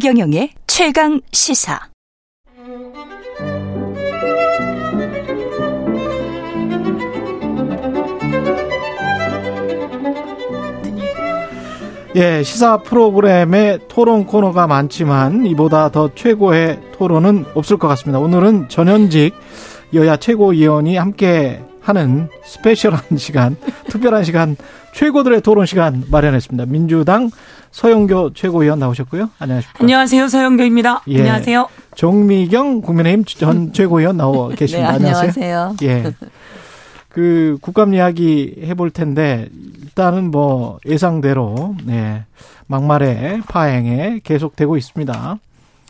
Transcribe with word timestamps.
최경영의 0.00 0.50
최강 0.68 1.20
시사. 1.32 1.80
예, 12.14 12.44
시사 12.44 12.76
프로그램의 12.82 13.80
토론 13.88 14.24
코너가 14.24 14.68
많지만 14.68 15.44
이보다 15.46 15.90
더 15.90 16.14
최고의 16.14 16.78
토론은 16.92 17.46
없을 17.54 17.76
것 17.76 17.88
같습니다. 17.88 18.20
오늘은 18.20 18.68
전현직 18.68 19.34
여야 19.94 20.16
최고위원이 20.16 20.96
함께 20.96 21.60
하는 21.80 22.28
스페셜한 22.44 23.16
시간, 23.16 23.56
특별한 23.90 24.22
시간, 24.22 24.56
최고들의 24.94 25.40
토론 25.40 25.66
시간 25.66 26.04
마련했습니다. 26.08 26.66
민주당 26.66 27.30
서영교 27.70 28.32
최고위원 28.34 28.78
나오셨고요. 28.78 29.30
안녕하십니까. 29.38 29.78
안녕하세요. 29.82 30.28
서영교입니다. 30.28 31.02
예. 31.08 31.18
안녕하세요. 31.20 31.68
정미경 31.94 32.80
국민의힘 32.82 33.24
전 33.24 33.72
최고위원 33.74 34.16
나와 34.16 34.48
계십니다. 34.50 34.92
네, 34.92 34.96
안녕하세요. 34.96 35.76
예. 35.82 36.12
그 37.08 37.58
국감 37.60 37.94
이야기 37.94 38.54
해볼 38.62 38.90
텐데 38.90 39.48
일단은 39.82 40.30
뭐 40.30 40.78
예상대로 40.86 41.74
네, 41.84 42.24
막말에 42.66 43.40
파행에 43.48 44.20
계속되고 44.22 44.76
있습니다. 44.76 45.38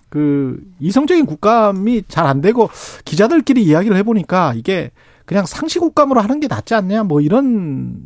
그 0.08 0.58
이성적인 0.80 1.26
국감이 1.26 2.04
잘 2.08 2.26
안 2.26 2.40
되고 2.40 2.70
기자들끼리 3.04 3.62
이야기를 3.64 3.96
해보니까 3.98 4.54
이게 4.54 4.90
그냥 5.26 5.44
상시 5.44 5.78
국감으로 5.78 6.20
하는 6.22 6.40
게 6.40 6.46
낫지 6.48 6.74
않냐 6.74 7.02
뭐 7.02 7.20
이런 7.20 7.96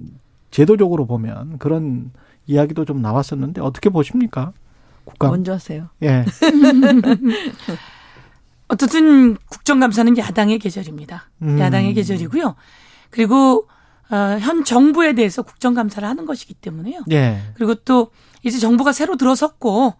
제도적으로 0.50 1.06
보면 1.06 1.58
그런 1.58 2.10
이야기도 2.46 2.84
좀 2.84 3.00
나왔었는데 3.02 3.60
어떻게 3.60 3.88
보십니까? 3.90 4.52
국감. 5.04 5.30
먼저 5.30 5.52
하세요. 5.52 5.88
예. 6.02 6.24
어쨌든 8.68 9.36
국정감사는 9.48 10.16
야당의 10.16 10.58
계절입니다. 10.58 11.28
음. 11.42 11.58
야당의 11.58 11.94
계절이고요. 11.94 12.54
그리고 13.10 13.68
어, 14.10 14.38
현 14.40 14.64
정부에 14.64 15.14
대해서 15.14 15.42
국정감사를 15.42 16.06
하는 16.08 16.26
것이기 16.26 16.54
때문에요. 16.54 17.00
예. 17.10 17.40
그리고 17.54 17.74
또 17.74 18.10
이제 18.42 18.58
정부가 18.58 18.92
새로 18.92 19.16
들어섰고 19.16 19.94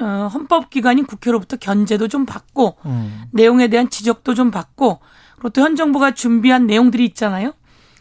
어, 0.00 0.04
헌법기관인 0.32 1.06
국회로부터 1.06 1.56
견제도 1.56 2.06
좀 2.08 2.24
받고 2.24 2.76
음. 2.86 3.24
내용에 3.32 3.68
대한 3.68 3.90
지적도 3.90 4.34
좀 4.34 4.50
받고 4.50 5.00
그리고 5.34 5.50
또 5.50 5.62
현 5.62 5.74
정부가 5.76 6.12
준비한 6.12 6.66
내용들이 6.66 7.04
있잖아요. 7.06 7.52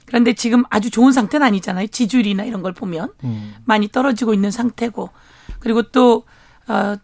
그런데 0.08 0.34
지금 0.34 0.64
아주 0.70 0.90
좋은 0.90 1.12
상태는 1.12 1.46
아니잖아요. 1.46 1.88
지지율이나 1.88 2.44
이런 2.44 2.62
걸 2.64 2.74
보면 2.74 3.14
음. 3.24 3.56
많이 3.66 3.88
떨어지고 3.90 4.34
있는 4.34 4.50
상태고 4.52 5.10
그리고 5.60 5.84
또 5.84 6.24
어, 6.68 6.96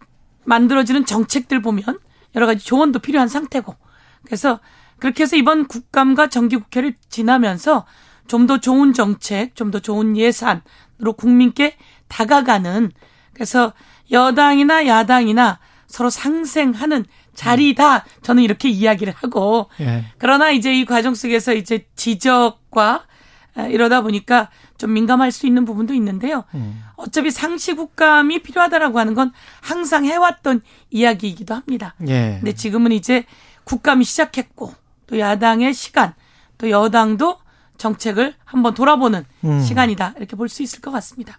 만들어지는 0.44 1.06
정책들 1.06 1.62
보면 1.62 1.98
여러 2.34 2.46
가지 2.46 2.64
조언도 2.64 2.98
필요한 2.98 3.28
상태고 3.28 3.76
그래서 4.24 4.58
그렇게 4.98 5.22
해서 5.22 5.36
이번 5.36 5.66
국감과 5.68 6.28
정기국회를 6.28 6.94
지나면서 7.08 7.84
좀 8.26 8.46
더 8.46 8.58
좋은 8.58 8.94
정책, 8.94 9.54
좀 9.54 9.70
더 9.70 9.78
좋은 9.80 10.16
예산으로 10.16 11.12
국민께 11.16 11.76
다가가는 12.08 12.90
그래서 13.34 13.72
여당이나 14.10 14.86
야당이나 14.86 15.58
서로 15.94 16.10
상생하는 16.10 17.04
자리다. 17.34 18.04
저는 18.22 18.42
이렇게 18.42 18.68
이야기를 18.68 19.12
하고 19.16 19.70
예. 19.78 20.04
그러나 20.18 20.50
이제 20.50 20.74
이 20.74 20.84
과정 20.84 21.14
속에서 21.14 21.54
이제 21.54 21.86
지적과 21.94 23.06
아, 23.54 23.62
이러다 23.62 24.00
보니까 24.00 24.50
좀 24.76 24.92
민감할 24.92 25.30
수 25.30 25.46
있는 25.46 25.64
부분도 25.64 25.94
있는데요. 25.94 26.42
음. 26.54 26.82
어차피 26.96 27.30
상시국감이 27.30 28.42
필요하다라고 28.42 28.98
하는 28.98 29.14
건 29.14 29.30
항상 29.60 30.04
해왔던 30.04 30.62
이야기이기도 30.90 31.54
합니다. 31.54 31.94
예. 32.08 32.38
근데 32.40 32.54
지금은 32.54 32.90
이제 32.90 33.24
국감이 33.62 34.02
시작했고 34.04 34.74
또 35.06 35.18
야당의 35.20 35.74
시간 35.74 36.14
또 36.58 36.70
여당도 36.70 37.38
정책을 37.78 38.34
한번 38.44 38.74
돌아보는 38.74 39.24
음. 39.44 39.60
시간이다 39.60 40.14
이렇게 40.16 40.34
볼 40.34 40.48
수 40.48 40.64
있을 40.64 40.80
것 40.80 40.90
같습니다. 40.90 41.38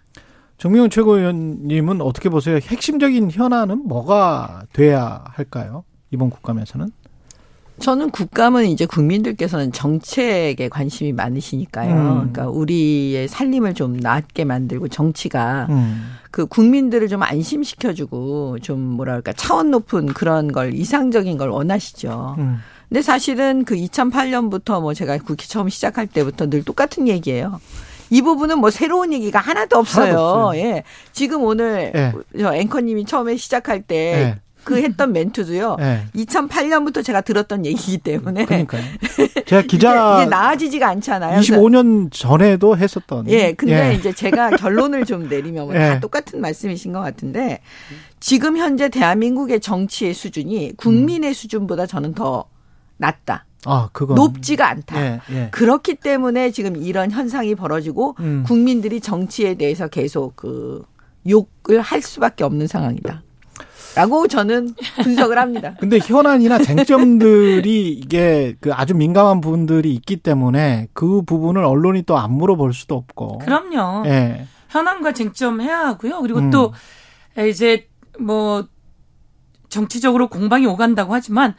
정미훈 0.58 0.88
최고위원님은 0.90 2.00
어떻게 2.00 2.28
보세요? 2.28 2.56
핵심적인 2.56 3.30
현안은 3.30 3.86
뭐가 3.86 4.62
돼야 4.72 5.24
할까요? 5.34 5.84
이번 6.10 6.30
국감에서는? 6.30 6.90
저는 7.78 8.10
국감은 8.10 8.66
이제 8.66 8.86
국민들께서는 8.86 9.70
정책에 9.70 10.68
관심이 10.70 11.12
많으시니까요. 11.12 11.94
음. 11.94 12.14
그러니까 12.14 12.48
우리의 12.48 13.28
살림을 13.28 13.74
좀 13.74 13.98
낫게 13.98 14.44
만들고 14.44 14.88
정치가 14.88 15.66
음. 15.68 16.14
그 16.30 16.46
국민들을 16.46 17.08
좀 17.08 17.22
안심시켜주고 17.22 18.60
좀 18.60 18.80
뭐랄까 18.80 19.34
차원 19.34 19.70
높은 19.70 20.06
그런 20.06 20.52
걸 20.52 20.74
이상적인 20.74 21.36
걸 21.36 21.50
원하시죠. 21.50 22.36
음. 22.38 22.58
근데 22.88 23.02
사실은 23.02 23.64
그 23.64 23.74
2008년부터 23.74 24.80
뭐 24.80 24.94
제가 24.94 25.18
국회 25.18 25.46
처음 25.46 25.68
시작할 25.68 26.06
때부터 26.06 26.48
늘 26.48 26.62
똑같은 26.62 27.08
얘기예요. 27.08 27.60
이 28.10 28.22
부분은 28.22 28.58
뭐 28.58 28.70
새로운 28.70 29.12
얘기가 29.12 29.38
하나도 29.38 29.78
없어요. 29.78 30.04
하나도 30.04 30.22
없어요. 30.22 30.60
예. 30.60 30.82
지금 31.12 31.42
오늘 31.42 31.92
예. 31.94 32.12
저 32.38 32.54
앵커님이 32.54 33.04
처음에 33.04 33.36
시작할 33.36 33.82
때 33.82 33.96
예. 33.96 34.40
그 34.66 34.82
했던 34.82 35.12
멘트도요. 35.12 35.76
예. 35.78 36.02
2008년부터 36.16 37.04
제가 37.04 37.20
들었던 37.20 37.64
얘기이기 37.64 37.98
때문에 37.98 38.44
그러니까요. 38.46 38.82
제가 39.46 39.60
이게, 39.62 39.66
기자 39.68 40.20
이게 40.20 40.28
나아지지가 40.28 40.88
않잖아요. 40.88 41.40
그래서 41.40 41.54
25년 41.54 42.12
전에도 42.12 42.76
했었던. 42.76 43.30
예, 43.30 43.52
근데 43.52 43.90
예. 43.90 43.94
이제 43.94 44.12
제가 44.12 44.50
결론을 44.58 45.04
좀 45.04 45.28
내리면 45.28 45.72
예. 45.74 46.00
똑같은 46.00 46.40
말씀이신 46.40 46.92
것 46.92 47.00
같은데 47.00 47.60
지금 48.18 48.56
현재 48.56 48.88
대한민국의 48.88 49.60
정치의 49.60 50.14
수준이 50.14 50.72
국민의 50.76 51.32
수준보다 51.32 51.86
저는 51.86 52.14
더 52.14 52.46
낮다. 52.96 53.44
아, 53.66 53.88
그건 53.92 54.14
높지가 54.14 54.68
않다. 54.68 55.00
예, 55.00 55.20
예. 55.30 55.48
그렇기 55.50 55.96
때문에 55.96 56.50
지금 56.50 56.76
이런 56.76 57.10
현상이 57.10 57.54
벌어지고 57.54 58.16
음. 58.20 58.44
국민들이 58.46 59.00
정치에 59.00 59.54
대해서 59.54 59.88
계속 59.88 60.36
그 60.36 60.84
욕을 61.28 61.80
할 61.80 62.00
수밖에 62.02 62.44
없는 62.44 62.66
상황이다. 62.66 63.22
라고 63.96 64.28
저는 64.28 64.74
분석을 65.02 65.38
합니다. 65.38 65.74
근데 65.80 65.98
현안이나 65.98 66.58
쟁점들이 66.58 67.92
이게 67.92 68.54
그 68.60 68.72
아주 68.74 68.94
민감한 68.94 69.40
부분들이 69.40 69.94
있기 69.94 70.18
때문에 70.18 70.88
그 70.92 71.22
부분을 71.22 71.64
언론이 71.64 72.02
또 72.02 72.16
안 72.18 72.32
물어볼 72.32 72.74
수도 72.74 72.94
없고. 72.94 73.38
그럼요. 73.38 74.06
예. 74.06 74.46
현안과 74.68 75.12
쟁점 75.12 75.60
해야 75.62 75.78
하고요. 75.86 76.20
그리고 76.20 76.40
음. 76.40 76.50
또 76.50 76.74
이제 77.48 77.88
뭐 78.18 78.66
정치적으로 79.70 80.28
공방이 80.28 80.66
오간다고 80.66 81.14
하지만 81.14 81.54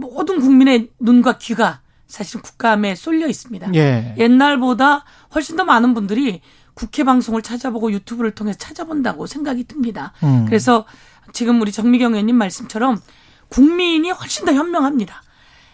모든 0.00 0.40
국민의 0.40 0.90
눈과 0.98 1.38
귀가 1.38 1.80
사실 2.06 2.40
국감에 2.42 2.94
쏠려 2.94 3.28
있습니다. 3.28 3.74
예. 3.74 4.14
옛날보다 4.18 5.04
훨씬 5.34 5.56
더 5.56 5.64
많은 5.64 5.94
분들이 5.94 6.40
국회 6.74 7.04
방송을 7.04 7.42
찾아보고 7.42 7.92
유튜브를 7.92 8.32
통해서 8.32 8.58
찾아본다고 8.58 9.26
생각이 9.26 9.64
듭니다. 9.64 10.12
음. 10.22 10.44
그래서 10.46 10.86
지금 11.32 11.60
우리 11.60 11.70
정미경 11.70 12.12
의원님 12.12 12.34
말씀처럼 12.36 13.00
국민이 13.48 14.10
훨씬 14.10 14.44
더 14.46 14.52
현명합니다. 14.52 15.22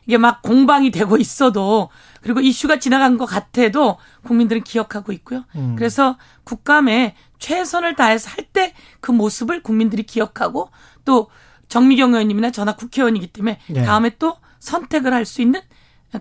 이게 0.07 0.19
막 0.19 0.43
공방이 0.43 0.91
되고 0.91 1.17
있어도 1.17 1.89
그리고 2.23 2.41
이슈가 2.41 2.79
지나간 2.79 3.19
것 3.19 3.25
같아도 3.27 3.99
국민들은 4.25 4.63
기억하고 4.63 5.13
있고요. 5.13 5.45
음. 5.57 5.75
그래서 5.77 6.17
국감에 6.45 7.15
최선을 7.39 7.95
다해서 7.97 8.31
할 8.31 8.47
때 8.53 8.75
그 9.01 9.13
모습을 9.13 9.63
국민들이 9.63 10.03
기억하고 10.03 10.71
또 11.05 11.29
정미경 11.69 12.11
의원님이나 12.13 12.51
저나 12.51 12.77
국회의원이기 12.77 13.29
때문에 13.29 13.59
네. 13.69 13.83
다음에 13.83 14.11
또 14.19 14.37
선택을 14.61 15.13
할 15.13 15.25
수 15.25 15.43
있는 15.43 15.61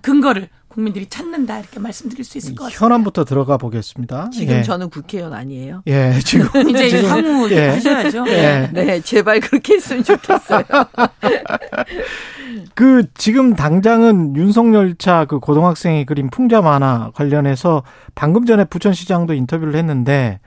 근거를 0.02 0.50
국민들이 0.68 1.08
찾는다 1.08 1.60
이렇게 1.60 1.80
말씀드릴 1.80 2.26
수 2.26 2.38
있을 2.38 2.54
것 2.54 2.66
같습니다. 2.66 2.86
현안부터 2.86 3.24
들어가 3.24 3.56
보겠습니다. 3.58 4.30
지금 4.32 4.56
예. 4.56 4.62
저는 4.62 4.90
국회의원 4.90 5.34
아니에요. 5.34 5.84
예, 5.88 6.20
지금 6.26 6.48
이제 6.70 6.90
지금 6.90 7.10
향후 7.10 7.50
예. 7.52 7.70
하셔야죠. 7.70 8.26
예. 8.28 8.70
네, 8.74 9.00
제발 9.00 9.40
그렇게 9.40 9.76
했으면 9.76 10.04
좋겠어요. 10.04 10.64
그 12.76 13.06
지금 13.14 13.56
당장은 13.56 14.36
윤석열 14.36 14.96
차그 14.96 15.40
고등학생이 15.40 16.06
그린 16.06 16.30
풍자 16.30 16.62
만화 16.62 17.12
관련해서 17.16 17.84
방금 18.14 18.46
전에 18.46 18.66
부천시장도 18.66 19.34
인터뷰를 19.34 19.76
했는데 19.76 20.40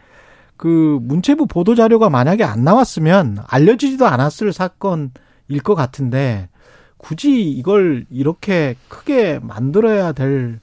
그 0.58 0.98
문체부 1.00 1.46
보도 1.46 1.74
자료가 1.74 2.10
만약에 2.10 2.44
안 2.44 2.64
나왔으면 2.64 3.38
알려지지도 3.46 4.06
않았을 4.06 4.52
사건일 4.52 5.62
것 5.62 5.74
같은데 5.74 6.48
굳이 6.98 7.48
이걸 7.50 8.04
이렇게 8.10 8.74
크게 8.88 9.38
만들어야 9.38 10.12
될 10.12 10.58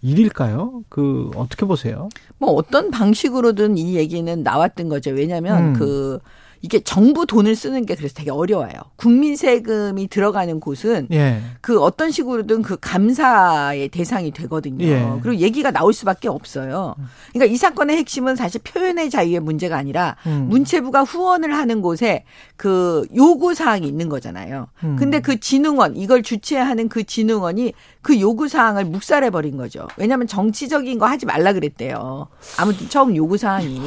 일일까요? 0.00 0.82
그 0.88 1.30
어떻게 1.36 1.66
보세요? 1.66 2.08
뭐 2.38 2.52
어떤 2.52 2.90
방식으로든 2.90 3.76
이 3.78 3.96
얘기는 3.96 4.42
나왔던 4.42 4.88
거죠. 4.88 5.10
왜냐하면 5.10 5.68
음. 5.68 5.72
그 5.74 6.18
이게 6.64 6.80
정부 6.80 7.26
돈을 7.26 7.56
쓰는 7.56 7.84
게 7.84 7.94
그래서 7.94 8.14
되게 8.14 8.30
어려워요. 8.30 8.72
국민 8.96 9.36
세금이 9.36 10.08
들어가는 10.08 10.60
곳은 10.60 11.08
예. 11.12 11.42
그 11.60 11.78
어떤 11.78 12.10
식으로든 12.10 12.62
그 12.62 12.78
감사의 12.80 13.90
대상이 13.90 14.30
되거든요. 14.30 14.86
예. 14.86 15.06
그리고 15.22 15.42
얘기가 15.42 15.70
나올 15.72 15.92
수밖에 15.92 16.26
없어요. 16.26 16.94
그러니까 17.34 17.52
이 17.52 17.58
사건의 17.58 17.98
핵심은 17.98 18.34
사실 18.34 18.62
표현의 18.64 19.10
자유의 19.10 19.40
문제가 19.40 19.76
아니라 19.76 20.16
음. 20.26 20.46
문체부가 20.48 21.02
후원을 21.02 21.54
하는 21.54 21.82
곳에 21.82 22.24
그 22.56 23.06
요구 23.14 23.52
사항이 23.52 23.86
있는 23.86 24.08
거잖아요. 24.08 24.68
음. 24.84 24.96
근데 24.98 25.20
그 25.20 25.38
진흥원 25.38 25.98
이걸 25.98 26.22
주최하는 26.22 26.88
그 26.88 27.04
진흥원이 27.04 27.74
그 28.00 28.18
요구 28.20 28.48
사항을 28.48 28.86
묵살해 28.86 29.28
버린 29.28 29.58
거죠. 29.58 29.86
왜냐하면 29.98 30.26
정치적인 30.26 30.98
거 30.98 31.04
하지 31.04 31.26
말라 31.26 31.52
그랬대요. 31.52 32.28
아무튼 32.56 32.88
처음 32.88 33.14
요구 33.14 33.36
사항이. 33.36 33.82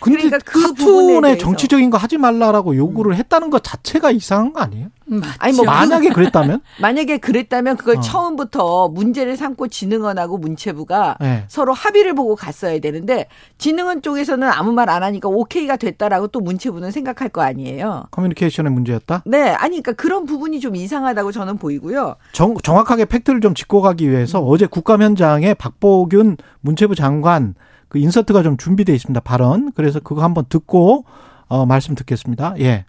근데 0.00 0.18
그러니까 0.18 0.38
그 0.44 0.74
부분에 0.74 1.14
카툰에 1.14 1.20
대해서. 1.28 1.38
정치적인 1.44 1.90
거 1.90 1.96
하지 1.96 2.18
말라라고 2.18 2.76
요구를 2.76 3.14
했다는 3.16 3.50
것 3.50 3.62
자체가 3.62 4.10
이상한 4.10 4.52
거 4.52 4.60
아니에요? 4.60 4.88
맞죠. 5.06 5.32
아니, 5.38 5.56
뭐 5.56 5.64
만약에 5.64 6.10
그랬다면? 6.10 6.60
만약에 6.82 7.18
그랬다면 7.18 7.76
그걸 7.76 7.96
어. 7.96 8.00
처음부터 8.00 8.88
문제를 8.88 9.36
삼고 9.36 9.68
진흥원하고 9.68 10.36
문체부가 10.38 11.16
네. 11.20 11.44
서로 11.48 11.72
합의를 11.72 12.14
보고 12.14 12.36
갔어야 12.36 12.78
되는데 12.80 13.26
진흥원 13.58 14.02
쪽에서는 14.02 14.46
아무 14.48 14.72
말 14.72 14.88
안 14.88 15.02
하니까 15.02 15.28
오케이가 15.28 15.76
됐다라고 15.76 16.28
또 16.28 16.40
문체부는 16.40 16.90
생각할 16.92 17.28
거 17.28 17.42
아니에요. 17.42 18.04
커뮤니케이션의 18.10 18.72
문제였다? 18.72 19.22
네, 19.26 19.50
아니 19.50 19.82
그러니까 19.82 19.92
그런 19.92 20.24
부분이 20.24 20.60
좀 20.60 20.74
이상하다고 20.76 21.30
저는 21.32 21.58
보이고요. 21.58 22.16
정, 22.32 22.56
정확하게 22.56 23.04
팩트를 23.04 23.40
좀 23.42 23.54
짚고 23.54 23.82
가기 23.82 24.10
위해서 24.10 24.40
어제 24.40 24.66
국감 24.66 25.02
현장에 25.02 25.52
박보균 25.54 26.38
문체부 26.62 26.94
장관 26.94 27.54
그 27.88 27.98
인서트가 27.98 28.42
좀 28.42 28.56
준비되어 28.56 28.94
있습니다. 28.94 29.20
발언. 29.20 29.72
그래서 29.72 30.00
그거 30.00 30.22
한번 30.22 30.44
듣고 30.48 31.04
어, 31.48 31.66
말씀 31.66 31.94
듣겠습니다. 31.94 32.54
예. 32.60 32.84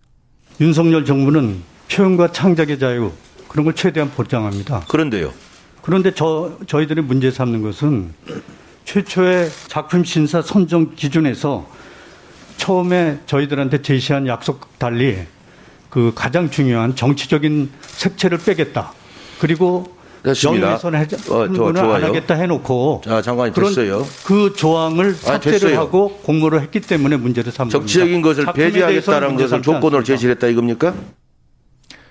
윤석열 0.60 1.06
정부는 1.06 1.62
표현과 1.90 2.31
창작의 2.31 2.80
자유 2.80 3.12
그런 3.48 3.66
걸 3.66 3.75
최대한 3.75 4.12
보장합니다. 4.12 4.81
그런데요. 4.90 5.31
그런데 5.81 6.13
저 6.13 6.57
저희들이 6.68 7.01
문제 7.01 7.31
삼는 7.31 7.62
것은 7.62 8.13
최초의 8.84 9.50
작품 9.68 10.04
심사 10.04 10.42
선정 10.42 10.96
기준에서 10.96 11.66
처음에 12.57 13.19
저희들한테 13.25 13.81
제시한 13.81 14.28
약속 14.28 14.78
달리 14.78 15.18
그 15.90 16.12
가장 16.13 16.50
중요한 16.50 16.95
정치적인 16.95 17.72
색채를 17.81 18.40
빼겠다. 18.40 18.92
그리고 19.40 19.99
됐습니다. 20.24 20.68
영유훼손 20.68 20.95
하지 20.95 21.31
어, 21.31 21.48
안. 21.95 22.04
하겠다 22.04 22.36
해놓고 22.36 23.01
자, 23.04 23.21
그런 23.21 23.51
됐어요. 23.69 24.06
그 24.25 24.54
조항을 24.56 25.13
삭제를 25.13 25.60
됐어요. 25.60 25.80
하고 25.80 26.18
공모를 26.24 26.62
했기 26.62 26.81
때문에 26.81 27.18
문제를 27.18 27.51
삼는 27.51 27.69
정치적인. 27.71 28.21
것을 28.21 28.45
배제하겠다는 28.54 29.36
것을 29.36 29.62
조건으로 29.62 30.00
않습니다. 30.00 30.04
제시를 30.04 30.36
했다 30.36 30.48
이겁니까? 30.48 30.94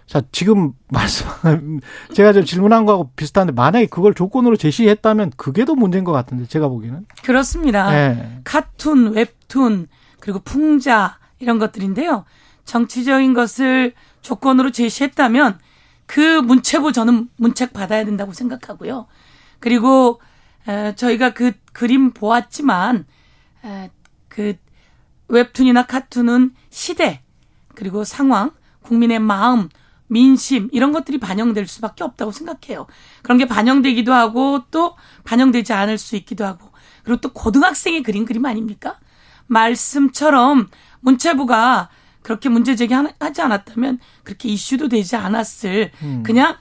자, 0.06 0.22
지금 0.32 0.72
말씀, 0.90 1.26
제가 2.14 2.32
좀 2.32 2.44
질문한 2.46 2.86
거하고 2.86 3.10
비슷한데 3.14 3.52
만약에 3.52 3.86
그걸 3.86 4.14
조건으로 4.14 4.56
제시했다면 4.56 5.32
그게 5.36 5.66
더 5.66 5.74
문제인 5.74 6.04
것 6.04 6.12
같은데 6.12 6.46
제가 6.46 6.68
보기에는. 6.68 7.04
그렇습니다. 7.22 7.94
예. 7.94 8.40
카툰, 8.42 9.12
웹툰, 9.12 9.86
그리고 10.18 10.38
풍자 10.40 11.18
이런 11.40 11.58
것들인데요. 11.58 12.24
정치적인 12.64 13.34
것을 13.34 13.92
조건으로 14.22 14.70
제시했다면 14.70 15.58
그 16.08 16.40
문체부 16.40 16.92
저는 16.92 17.28
문책 17.36 17.74
받아야 17.74 18.04
된다고 18.04 18.32
생각하고요. 18.32 19.06
그리고 19.60 20.20
에, 20.66 20.94
저희가 20.96 21.34
그 21.34 21.52
그림 21.72 22.12
보았지만 22.12 23.04
에, 23.64 23.90
그 24.28 24.56
웹툰이나 25.28 25.84
카툰은 25.84 26.54
시대 26.70 27.22
그리고 27.74 28.04
상황, 28.04 28.52
국민의 28.82 29.18
마음, 29.18 29.68
민심 30.06 30.70
이런 30.72 30.92
것들이 30.92 31.18
반영될 31.18 31.66
수밖에 31.66 32.02
없다고 32.04 32.32
생각해요. 32.32 32.86
그런 33.22 33.36
게 33.36 33.46
반영되기도 33.46 34.14
하고 34.14 34.64
또 34.70 34.96
반영되지 35.24 35.74
않을 35.74 35.98
수 35.98 36.16
있기도 36.16 36.46
하고 36.46 36.72
그리고 37.04 37.20
또 37.20 37.34
고등학생이 37.34 38.02
그린 38.02 38.24
그림 38.24 38.46
아닙니까? 38.46 38.98
말씀처럼 39.46 40.68
문체부가 41.00 41.90
그렇게 42.28 42.50
문제 42.50 42.76
제기하지 42.76 43.40
않았다면 43.40 44.00
그렇게 44.22 44.50
이슈도 44.50 44.90
되지 44.90 45.16
않았을 45.16 45.92
그냥 46.24 46.56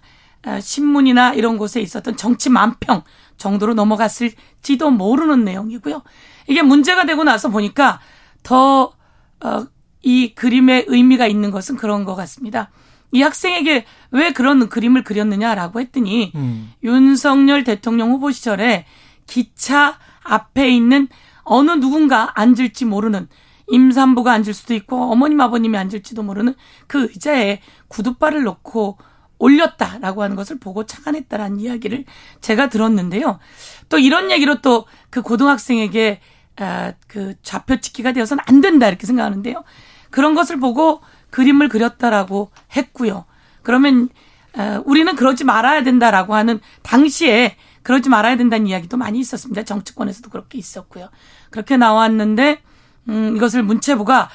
어, 0.45 0.61
신문이나 0.61 1.33
이런 1.33 1.57
곳에 1.57 1.81
있었던 1.81 2.15
정치 2.15 2.49
만평 2.49 3.03
정도로 3.35 3.73
넘어갔을지도 3.73 4.91
모르는 4.91 5.43
내용이고요. 5.43 6.03
이게 6.47 6.61
문제가 6.61 7.05
되고 7.05 7.25
나서 7.25 7.49
보니까 7.49 7.99
더, 8.43 8.93
어, 9.41 9.65
이 10.03 10.33
그림의 10.35 10.85
의미가 10.87 11.27
있는 11.27 11.51
것은 11.51 11.75
그런 11.75 12.05
것 12.05 12.15
같습니다. 12.15 12.71
이 13.11 13.21
학생에게 13.21 13.83
왜 14.11 14.31
그런 14.31 14.69
그림을 14.69 15.03
그렸느냐라고 15.03 15.81
했더니 15.81 16.31
음. 16.35 16.71
윤석열 16.81 17.65
대통령 17.65 18.11
후보 18.11 18.31
시절에 18.31 18.85
기차 19.25 19.99
앞에 20.23 20.69
있는 20.69 21.09
어느 21.43 21.71
누군가 21.71 22.31
앉을지 22.39 22.85
모르는 22.85 23.27
임산부가 23.67 24.31
앉을 24.31 24.53
수도 24.53 24.73
있고 24.73 25.11
어머님 25.11 25.41
아버님이 25.41 25.77
앉을지도 25.77 26.23
모르는 26.23 26.55
그 26.87 27.03
의자에 27.03 27.61
구두발을 27.87 28.43
놓고 28.43 28.97
올렸다라고 29.39 30.23
하는 30.23 30.35
것을 30.35 30.57
보고 30.57 30.85
착안했다라는 30.85 31.59
이야기를 31.59 32.05
제가 32.41 32.69
들었는데요. 32.69 33.39
또 33.89 33.97
이런 33.99 34.31
얘기로 34.31 34.61
또 34.61 34.85
그 35.09 35.21
고등학생에게 35.21 36.19
아, 36.57 36.93
그 37.07 37.35
좌표 37.41 37.79
찍기가 37.81 38.13
되어서는 38.13 38.43
안 38.47 38.61
된다 38.61 38.87
이렇게 38.87 39.05
생각하는데요. 39.05 39.63
그런 40.09 40.33
것을 40.35 40.59
보고 40.59 41.01
그림을 41.29 41.69
그렸다라고 41.69 42.51
했고요. 42.75 43.25
그러면 43.63 44.09
어, 44.57 44.81
우리는 44.85 45.15
그러지 45.15 45.43
말아야 45.43 45.83
된다라고 45.83 46.33
하는 46.33 46.59
당시에 46.81 47.55
그러지 47.83 48.09
말아야 48.09 48.37
된다는 48.37 48.67
이야기도 48.67 48.97
많이 48.97 49.19
있었습니다. 49.19 49.63
정치권에서도 49.63 50.29
그렇게 50.29 50.57
있었고요. 50.57 51.09
그렇게 51.51 51.77
나왔는데 51.77 52.61
음, 53.09 53.35
이것을 53.35 53.63
문체부가 53.63 54.29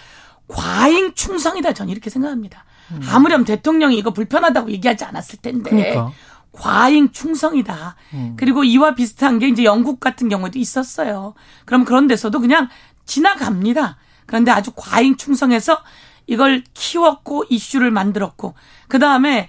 과잉 0.48 1.14
충성이다 1.14 1.72
저는 1.72 1.90
이렇게 1.92 2.10
생각합니다. 2.10 2.64
아무렴 3.08 3.44
대통령이 3.44 3.96
이거 3.96 4.12
불편하다고 4.12 4.70
얘기하지 4.70 5.04
않았을 5.04 5.38
텐데 5.40 5.70
그러니까. 5.70 6.12
과잉 6.52 7.10
충성이다. 7.10 7.96
그리고 8.36 8.64
이와 8.64 8.94
비슷한 8.94 9.38
게 9.38 9.48
이제 9.48 9.64
영국 9.64 9.98
같은 9.98 10.28
경우도 10.28 10.58
있었어요. 10.58 11.32
그럼 11.64 11.84
그런 11.84 12.06
데서도 12.06 12.40
그냥 12.40 12.68
지나갑니다. 13.06 13.96
그런데 14.26 14.50
아주 14.50 14.72
과잉 14.76 15.16
충성해서 15.16 15.78
이걸 16.26 16.62
키웠고 16.74 17.44
이슈를 17.48 17.90
만들었고 17.90 18.54
그 18.88 18.98
다음에 18.98 19.48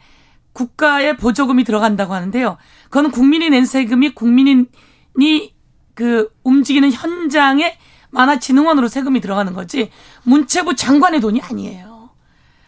국가에 0.53 1.17
보조금이 1.17 1.63
들어간다고 1.63 2.13
하는데요. 2.13 2.57
그건 2.85 3.11
국민이 3.11 3.49
낸 3.49 3.65
세금이 3.65 4.13
국민이 4.13 4.67
그 5.95 6.29
움직이는 6.43 6.91
현장에 6.91 7.77
만화진흥원으로 8.13 8.87
세금이 8.87 9.19
들어가는 9.21 9.53
거지 9.53 9.91
문체부 10.23 10.75
장관의 10.75 11.19
돈이 11.19 11.41
아니에요. 11.41 12.09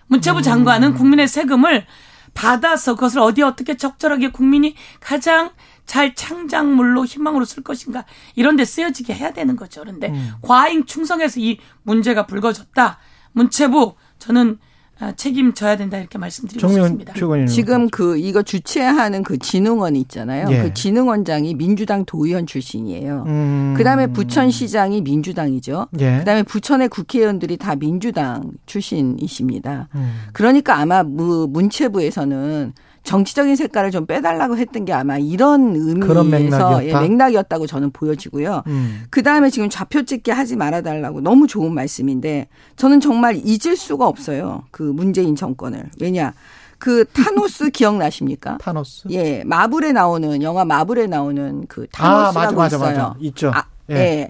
문체부 0.08 0.42
장관은 0.42 0.94
국민의 0.94 1.28
세금을 1.28 1.86
받아서 2.34 2.96
그것을 2.96 3.20
어디에 3.20 3.44
어떻게 3.44 3.78
적절하게 3.78 4.32
국민이 4.32 4.76
가장 5.00 5.52
잘 5.86 6.16
창작물로 6.16 7.06
희망으로 7.06 7.46
쓸 7.46 7.64
것인가 7.64 8.06
이런 8.36 8.56
데 8.56 8.66
쓰여지게 8.66 9.14
해야 9.14 9.32
되는 9.32 9.56
거죠. 9.56 9.82
그런데 9.82 10.14
과잉 10.42 10.86
충성해서 10.86 11.40
이 11.40 11.60
문제가 11.84 12.26
불거졌다. 12.26 13.00
문체부 13.32 13.96
저는 14.20 14.60
아, 14.60 14.75
책임져야 15.18 15.76
된다 15.78 15.98
이렇게 15.98 16.18
말씀드리고 16.18 16.60
싶습니다. 16.68 17.14
지금 17.48 17.90
그 17.90 18.18
이거 18.18 18.42
주최하는 18.44 19.24
그 19.24 19.38
진흥원 19.38 19.96
있잖아요. 19.98 20.48
예. 20.52 20.62
그 20.64 20.74
진흥원장이 20.74 21.56
민주당 21.56 22.06
도의원 22.06 22.46
출신이에요. 22.48 23.24
음. 23.28 23.74
그다음에 23.78 24.08
부천시장이 24.08 25.02
민주당이죠. 25.02 25.88
예. 26.00 26.20
그다음에 26.20 26.44
부천의 26.44 26.90
국회의원들이 26.90 27.58
다 27.58 27.76
민주당 27.76 28.52
출신이십니다. 28.66 29.90
음. 29.96 30.20
그러니까 30.34 30.78
아마 30.80 31.04
무- 31.04 31.48
문체부에서는 31.50 32.74
정치적인 33.06 33.56
색깔을 33.56 33.92
좀 33.92 34.06
빼달라고 34.06 34.58
했던 34.58 34.84
게 34.84 34.92
아마 34.92 35.18
이런 35.18 35.76
의미에서 35.76 36.24
맥락이었다? 36.24 36.84
예, 36.86 37.08
맥락이었다고 37.08 37.68
저는 37.68 37.92
보여지고요. 37.92 38.64
음. 38.68 39.04
그 39.10 39.24
다음에 39.24 39.50
지금 39.50 39.70
좌표 39.70 40.04
찍게 40.04 40.32
하지 40.32 40.56
말아달라고 40.58 41.22
너무 41.22 41.48
좋은 41.48 41.74
말씀인데 41.74 42.48
저는 42.76 43.00
정말 43.00 43.40
잊을 43.44 43.78
수가 43.78 44.08
없어요. 44.08 44.64
그 44.72 44.84
문재인 44.84 45.36
정권을. 45.36 45.90
왜냐. 46.02 46.34
그 46.78 47.06
타노스 47.06 47.70
기억나십니까? 47.72 48.58
타노스. 48.58 49.08
예, 49.12 49.44
마블에 49.46 49.92
나오는 49.94 50.42
영화 50.42 50.66
마블에 50.66 51.08
나오는 51.08 51.66
그 51.68 51.88
아, 51.98 52.32
타노스라고 52.32 52.56
맞아, 52.56 52.56
맞아, 52.56 52.76
있어요. 52.76 52.98
맞아. 52.98 53.16
있죠. 53.20 53.52
아, 53.54 53.64
예. 53.92 53.96
예. 53.96 54.28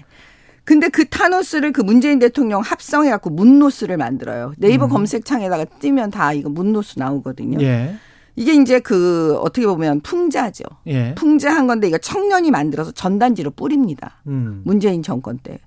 근데 0.66 0.90
그 0.90 1.06
타노스를 1.06 1.72
그 1.72 1.82
문재인 1.82 2.20
대통령 2.20 2.60
합성해갖고 2.62 3.30
문노스를 3.30 3.98
만들어요. 3.98 4.54
네이버 4.58 4.88
검색창에다가 4.88 5.66
뜨면 5.80 6.10
다 6.12 6.34
이거 6.34 6.50
문노스 6.50 7.00
나오거든요. 7.00 7.58
음. 7.58 7.62
예. 7.62 7.96
이게 8.36 8.54
이제 8.54 8.80
그 8.80 9.36
어떻게 9.38 9.66
보면 9.66 10.02
풍자죠. 10.02 10.64
예. 10.88 11.16
풍자한 11.16 11.68
건데 11.68 11.88
이거 11.88 11.98
청년이 11.98 12.52
만들어서 12.52 12.92
전단지로 12.92 13.52
뿌립니다. 13.52 14.22
음. 14.28 14.62
문재인 14.66 15.04
정권 15.04 15.38
때. 15.38 15.60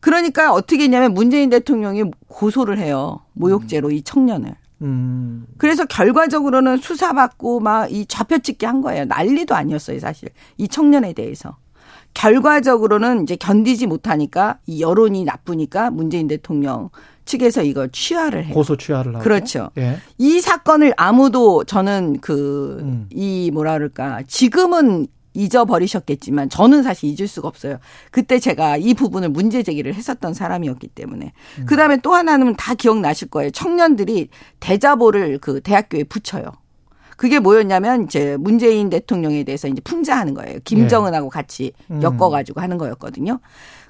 그러니까 0.00 0.52
어떻게 0.52 0.84
했냐면 0.84 1.12
문재인 1.12 1.50
대통령이 1.50 2.04
고소를 2.28 2.78
해요. 2.78 3.20
모욕죄로 3.34 3.90
이 3.90 4.02
청년을. 4.02 4.54
음. 4.82 5.44
그래서 5.58 5.84
결과적으로는 5.84 6.76
수사받고 6.78 7.60
막 7.60 7.90
이 7.90 8.06
좌표찍기 8.06 8.64
한 8.64 8.80
거예요. 8.80 9.04
난리도 9.06 9.54
아니었어요, 9.54 9.98
사실. 9.98 10.28
이 10.56 10.68
청년에 10.68 11.12
대해서. 11.14 11.56
결과적으로는 12.14 13.22
이제 13.22 13.36
견디지 13.36 13.86
못하니까 13.86 14.58
이 14.66 14.80
여론이 14.80 15.24
나쁘니까 15.24 15.90
문재인 15.90 16.26
대통령 16.26 16.90
측에서 17.28 17.62
이걸 17.62 17.90
취하를 17.90 18.44
해요. 18.44 18.54
고소 18.54 18.76
취하를 18.76 19.14
하고. 19.14 19.22
그렇죠. 19.22 19.70
예. 19.78 19.98
이 20.16 20.40
사건을 20.40 20.94
아무도 20.96 21.62
저는 21.64 22.18
그, 22.20 22.78
음. 22.80 23.06
이 23.10 23.50
뭐라 23.52 23.74
그럴까. 23.74 24.22
지금은 24.26 25.06
잊어버리셨겠지만 25.34 26.48
저는 26.48 26.82
사실 26.82 27.10
잊을 27.10 27.28
수가 27.28 27.46
없어요. 27.46 27.78
그때 28.10 28.40
제가 28.40 28.76
이 28.76 28.94
부분을 28.94 29.28
문제 29.28 29.62
제기를 29.62 29.94
했었던 29.94 30.34
사람이었기 30.34 30.88
때문에. 30.88 31.32
음. 31.58 31.66
그 31.66 31.76
다음에 31.76 31.98
또 31.98 32.14
하나는 32.14 32.56
다 32.56 32.74
기억나실 32.74 33.28
거예요. 33.28 33.50
청년들이 33.50 34.30
대자보를 34.58 35.38
그 35.38 35.60
대학교에 35.60 36.04
붙여요. 36.04 36.50
그게 37.16 37.40
뭐였냐면 37.40 38.04
이제 38.04 38.36
문재인 38.38 38.90
대통령에 38.90 39.42
대해서 39.42 39.66
이제 39.66 39.80
풍자하는 39.80 40.34
거예요. 40.34 40.60
김정은하고 40.64 41.28
같이 41.28 41.72
음. 41.90 42.00
엮어가지고 42.00 42.60
하는 42.60 42.78
거였거든요. 42.78 43.40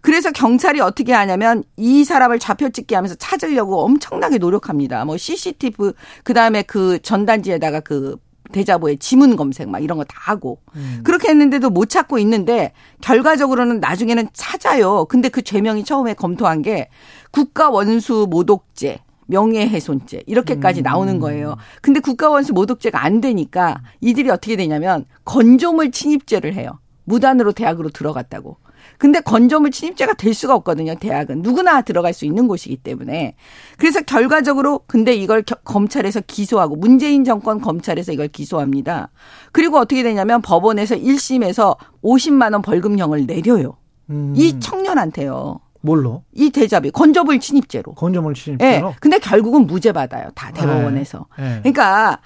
그래서 0.02 0.31
경찰이 0.31 0.81
어떻게 0.81 1.12
하냐면 1.12 1.64
이 1.76 2.05
사람을 2.05 2.38
좌표 2.38 2.71
찍게 2.71 2.95
하면서 2.95 3.14
찾으려고 3.17 3.81
엄청나게 3.85 4.38
노력합니다. 4.38 5.05
뭐 5.05 5.17
CCTV 5.17 5.93
그 6.25 6.35
다음에 6.35 6.62
그 6.62 6.99
전단지에다가 7.00 7.81
그 7.81 8.17
대자보에 8.52 8.97
지문 8.97 9.37
검색 9.37 9.69
막 9.69 9.81
이런 9.83 9.99
거 9.99 10.05
다 10.05 10.17
하고 10.21 10.61
그렇게 11.05 11.28
했는데도 11.28 11.69
못 11.69 11.90
찾고 11.90 12.19
있는데 12.21 12.73
결과적으로는 13.02 13.81
나중에는 13.81 14.28
찾아요. 14.33 15.05
근데 15.05 15.28
그 15.28 15.43
죄명이 15.43 15.85
처음에 15.85 16.14
검토한 16.14 16.62
게 16.62 16.88
국가 17.31 17.69
원수 17.69 18.26
모독죄 18.31 19.00
명예훼손죄 19.26 20.23
이렇게까지 20.26 20.81
나오는 20.83 21.19
거예요. 21.21 21.57
근데 21.83 22.00
국가원수 22.00 22.55
모독죄가 22.55 23.05
안 23.05 23.21
되니까 23.21 23.83
이들이 24.00 24.31
어떻게 24.31 24.57
되냐면 24.57 25.05
건조물 25.26 25.90
침입죄를 25.90 26.55
해요. 26.55 26.78
무단으로 27.05 27.52
대학으로 27.52 27.90
들어갔다고. 27.90 28.57
근데 28.97 29.21
건조물 29.21 29.71
침입죄가 29.71 30.14
될 30.14 30.35
수가 30.35 30.54
없거든요. 30.57 30.95
대학은 30.95 31.42
누구나 31.42 31.83
들어갈 31.83 32.12
수 32.14 32.25
있는 32.25 32.49
곳이기 32.49 32.76
때문에 32.78 33.35
그래서 33.76 34.00
결과적으로 34.00 34.80
근데 34.87 35.14
이걸 35.14 35.42
겨- 35.42 35.57
검찰에서 35.64 36.21
기소하고 36.26 36.76
문재인 36.76 37.25
정권 37.25 37.61
검찰에서 37.61 38.12
이걸 38.12 38.28
기소합니다. 38.28 39.11
그리고 39.52 39.78
어떻게 39.78 40.02
되냐면 40.02 40.40
법원에서 40.42 40.97
1심에서 40.97 41.76
50만 42.02 42.52
원 42.52 42.62
벌금형을 42.62 43.26
내려요. 43.26 43.76
음. 44.11 44.33
이 44.37 44.59
청년한테요. 44.59 45.61
뭘로? 45.80 46.25
이 46.33 46.50
대자비 46.50 46.90
건조물 46.90 47.38
침입죄로. 47.38 47.95
건조물 47.95 48.35
예. 48.37 48.40
침입죄로. 48.40 48.95
근데 49.00 49.18
결국은 49.18 49.66
무죄 49.66 49.92
받아요. 49.92 50.28
다 50.35 50.50
대법원에서. 50.50 51.26
예. 51.38 51.59
그러니까 51.62 52.18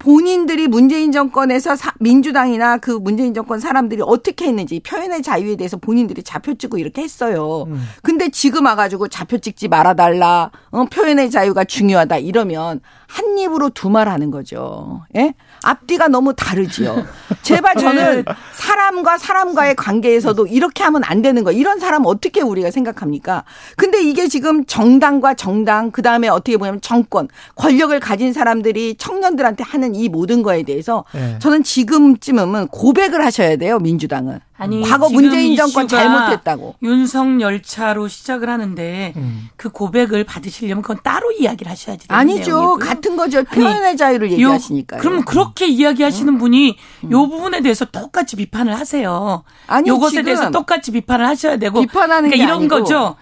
본인들이 0.00 0.66
문재인 0.66 1.12
정권에서 1.12 1.76
사- 1.76 1.92
민주당이나 2.00 2.78
그 2.78 2.90
문재인 2.90 3.34
정권 3.34 3.60
사람들이 3.60 4.02
어떻게 4.04 4.46
했는지 4.46 4.80
표현의 4.80 5.22
자유에 5.22 5.56
대해서 5.56 5.76
본인들이 5.76 6.22
좌표 6.22 6.54
찍고 6.54 6.78
이렇게 6.78 7.02
했어요. 7.02 7.64
음. 7.68 7.80
근데 8.02 8.30
지금 8.30 8.64
와가지고 8.66 9.08
좌표 9.08 9.38
찍지 9.38 9.68
말아달라. 9.68 10.50
어, 10.70 10.84
표현의 10.86 11.30
자유가 11.30 11.64
중요하다. 11.64 12.16
이러면 12.18 12.80
한 13.06 13.38
입으로 13.38 13.68
두 13.70 13.90
말 13.90 14.08
하는 14.08 14.30
거죠. 14.30 15.02
예? 15.16 15.34
앞뒤가 15.62 16.08
너무 16.08 16.34
다르지요. 16.34 17.06
제발 17.42 17.76
저는 17.76 18.24
사람과 18.54 19.18
사람과의 19.18 19.76
관계에서도 19.76 20.46
이렇게 20.46 20.82
하면 20.84 21.02
안 21.04 21.22
되는 21.22 21.44
거. 21.44 21.52
이런 21.52 21.78
사람 21.78 22.02
어떻게 22.06 22.40
우리가 22.40 22.70
생각합니까? 22.70 23.44
근데 23.76 24.02
이게 24.02 24.28
지금 24.28 24.64
정당과 24.64 25.34
정당, 25.34 25.90
그 25.90 26.02
다음에 26.02 26.28
어떻게 26.28 26.56
보면 26.56 26.80
정권, 26.80 27.28
권력을 27.54 27.98
가진 28.00 28.32
사람들이 28.32 28.96
청년들한테 28.96 29.64
하는 29.64 29.94
이 29.94 30.08
모든 30.08 30.42
거에 30.42 30.62
대해서 30.62 31.04
예. 31.14 31.38
저는 31.38 31.62
지금쯤은 31.62 32.68
고백을 32.68 33.24
하셔야 33.24 33.56
돼요, 33.56 33.78
민주당은. 33.78 34.40
아니 34.60 34.82
과거 34.82 35.08
문재인 35.08 35.56
정권 35.56 35.88
잘못했다고. 35.88 36.76
윤석 36.82 37.40
열 37.40 37.62
차로 37.62 38.08
시작을 38.08 38.48
하는데 38.48 39.12
음. 39.16 39.48
그 39.56 39.70
고백을 39.70 40.24
받으시려면 40.24 40.82
그건 40.82 40.98
따로 41.02 41.32
이야기를 41.32 41.70
하셔야지. 41.72 42.06
아니죠. 42.08 42.50
내용이고요. 42.52 42.76
같은 42.78 43.16
거죠. 43.16 43.42
표현의 43.44 43.96
자유를 43.96 44.28
요- 44.28 44.32
얘기하시니까요. 44.34 45.00
음. 45.00 45.02
그럼 45.02 45.24
그렇게 45.24 45.66
이야기하시는 45.66 46.36
분이 46.38 46.76
요 47.10 47.28
부분에 47.28 47.62
대해서 47.62 47.86
똑같이 47.86 48.36
비판을 48.36 48.78
하세요. 48.78 49.44
아니, 49.66 49.88
요것에 49.88 50.22
대해서 50.22 50.50
똑같이 50.50 50.92
비판을 50.92 51.26
하셔야 51.26 51.56
되고. 51.56 51.80
비판하는 51.80 52.28
그러니까 52.30 52.36
게 52.36 52.42
이런 52.42 52.58
아니고 52.60 52.76
거죠. 52.76 53.16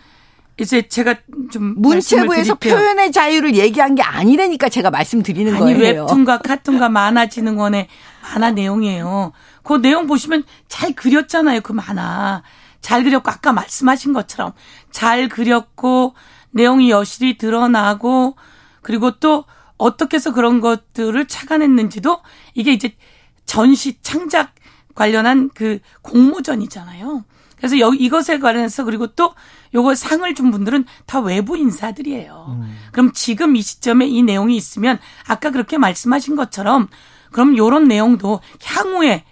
이제 0.61 0.89
제가 0.89 1.15
좀 1.53 1.75
문체부에서. 1.77 2.57
표현의 2.57 3.13
자유를 3.13 3.55
얘기한 3.55 3.95
게 3.95 4.03
아니라니까 4.03 4.69
제가 4.69 4.91
말씀드리는 4.91 5.55
아니 5.55 5.73
거예요. 5.75 6.03
웹툰과 6.03 6.39
카툰과 6.39 6.89
만화진흥원의 6.89 7.87
만화 8.35 8.51
내용이에요. 8.51 9.31
그 9.69 9.83
내용 9.83 10.07
보시면 10.07 10.45
잘 10.67 10.95
그렸잖아요. 10.95 11.61
그 11.61 11.73
만화 11.73 12.43
잘 12.81 13.05
그렸고 13.05 13.31
아까 13.31 13.53
말씀하신 13.53 14.15
것처럼 14.15 14.55
잘 14.91 15.29
그렸고 15.29 16.15
내용이 16.53 16.89
여실히 16.89 17.37
드러나고 17.37 18.37
그리고 18.81 19.19
또 19.19 19.45
어떻게 19.77 20.17
해서 20.17 20.33
그런 20.33 20.63
것들을 20.63 21.29
착안했는지도 21.29 22.23
이게 22.55 22.73
이제 22.73 22.97
전시 23.45 24.01
창작 24.01 24.55
관련한 24.95 25.51
그 25.53 25.81
공모전이잖아요. 26.01 27.27
그래서 27.59 27.79
여 27.79 27.93
이것에 27.93 28.39
관련해서 28.39 28.85
그리고 28.85 29.09
또 29.09 29.35
요거 29.75 29.97
상을 29.97 30.35
준 30.35 30.51
분들은 30.51 30.87
다 31.05 31.21
외부 31.21 31.59
인사들이에요. 31.59 32.65
그럼 32.93 33.13
지금 33.13 33.55
이 33.55 33.61
시점에 33.61 34.07
이 34.07 34.23
내용이 34.23 34.57
있으면 34.57 34.99
아까 35.27 35.51
그렇게 35.51 35.77
말씀하신 35.77 36.37
것처럼 36.37 36.89
그럼 37.33 37.55
요런 37.55 37.87
내용도 37.87 38.41
향후에 38.65 39.25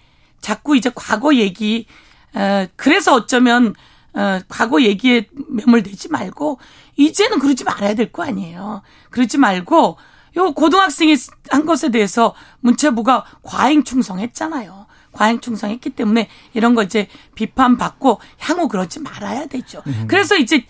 자꾸 0.47 0.77
이제 0.77 0.93
과거 0.95 1.35
얘기 1.35 1.87
어 2.33 2.67
그래서 2.77 3.13
어쩌면 3.15 3.75
어 4.15 4.39
과거 4.49 4.81
얘기에 4.81 5.29
매몰되지 5.49 6.09
말고 6.09 6.61
이제는 6.95 7.41
그러지 7.41 7.65
말아야 7.65 7.95
될 7.95 8.13
거 8.13 8.23
아니에요. 8.23 8.83
그러지 9.11 9.39
말고 9.39 9.99
요 10.37 10.53
고등학생이 10.53 11.17
한 11.51 11.67
것에 11.67 11.91
대해서 11.91 12.33
문체부가 12.61 13.25
과잉 13.43 13.83
충성했잖아요. 13.83 14.87
과잉 15.11 15.41
충성했기 15.41 15.91
때문에 15.91 16.29
이런 16.55 16.77
거 16.77 16.85
이제 16.85 17.09
비판받고 17.35 18.21
향후 18.39 18.69
그러지 18.69 19.01
말아야 19.01 19.47
되죠. 19.47 19.83
그래서 20.07 20.37
이제 20.37 20.65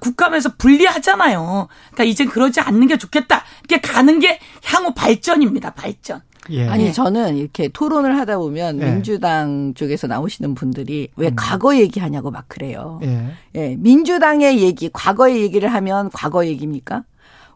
국감에서 0.00 0.56
분리하잖아요. 0.56 1.68
그러니까 1.92 2.02
이제 2.04 2.24
그러지 2.24 2.60
않는 2.60 2.88
게 2.88 2.96
좋겠다. 2.98 3.44
이렇게 3.68 3.80
가는 3.80 4.18
게 4.18 4.40
향후 4.64 4.92
발전입니다. 4.92 5.74
발전. 5.74 6.22
예. 6.50 6.68
아니 6.68 6.92
저는 6.92 7.36
이렇게 7.36 7.68
토론을 7.68 8.18
하다 8.18 8.38
보면 8.38 8.80
예. 8.80 8.84
민주당 8.84 9.74
쪽에서 9.74 10.06
나오시는 10.06 10.54
분들이 10.54 11.08
왜 11.16 11.30
과거 11.34 11.76
얘기하냐고 11.76 12.30
막 12.30 12.44
그래요. 12.48 13.00
예. 13.02 13.32
예, 13.54 13.76
민주당의 13.76 14.60
얘기, 14.60 14.90
과거의 14.92 15.40
얘기를 15.42 15.72
하면 15.72 16.10
과거 16.12 16.46
얘기입니까? 16.46 17.04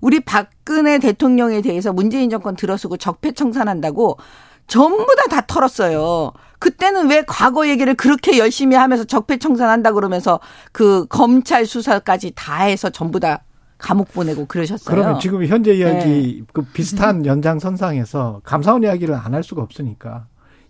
우리 0.01 0.21
박근혜 0.21 0.99
대통령에 0.99 1.61
대해서 1.61 1.93
문재인 1.93 2.31
정권 2.31 2.57
들어서고 2.57 2.97
적폐청산한다고 2.97 4.19
전부 4.67 5.07
다다 5.17 5.47
털었어요. 5.47 6.33
그때는 6.59 7.09
왜 7.09 7.23
과거 7.27 7.69
얘기를 7.69 7.95
그렇게 7.95 8.39
열심히 8.39 8.77
하면서 8.77 9.05
적폐청산한다 9.05 9.93
그러면서 9.93 10.41
그 10.73 11.07
검찰 11.09 11.67
수사까지 11.67 12.33
다 12.35 12.65
해서 12.65 12.91
전부 12.91 13.19
다 13.19 13.43
감옥 13.79 14.13
보내고 14.13 14.47
그러셨어요. 14.47 14.95
그러면 14.95 15.21
지금 15.21 15.45
현재 15.47 15.75
이야기 15.75 16.41
네. 16.41 16.43
그 16.53 16.63
비슷한 16.63 17.25
연장선상에서 17.25 18.41
감사원 18.45 18.83
이야기를 18.83 19.15
안 19.15 19.35
할 19.35 19.43
수가 19.43 19.63
없으니까 19.63 20.27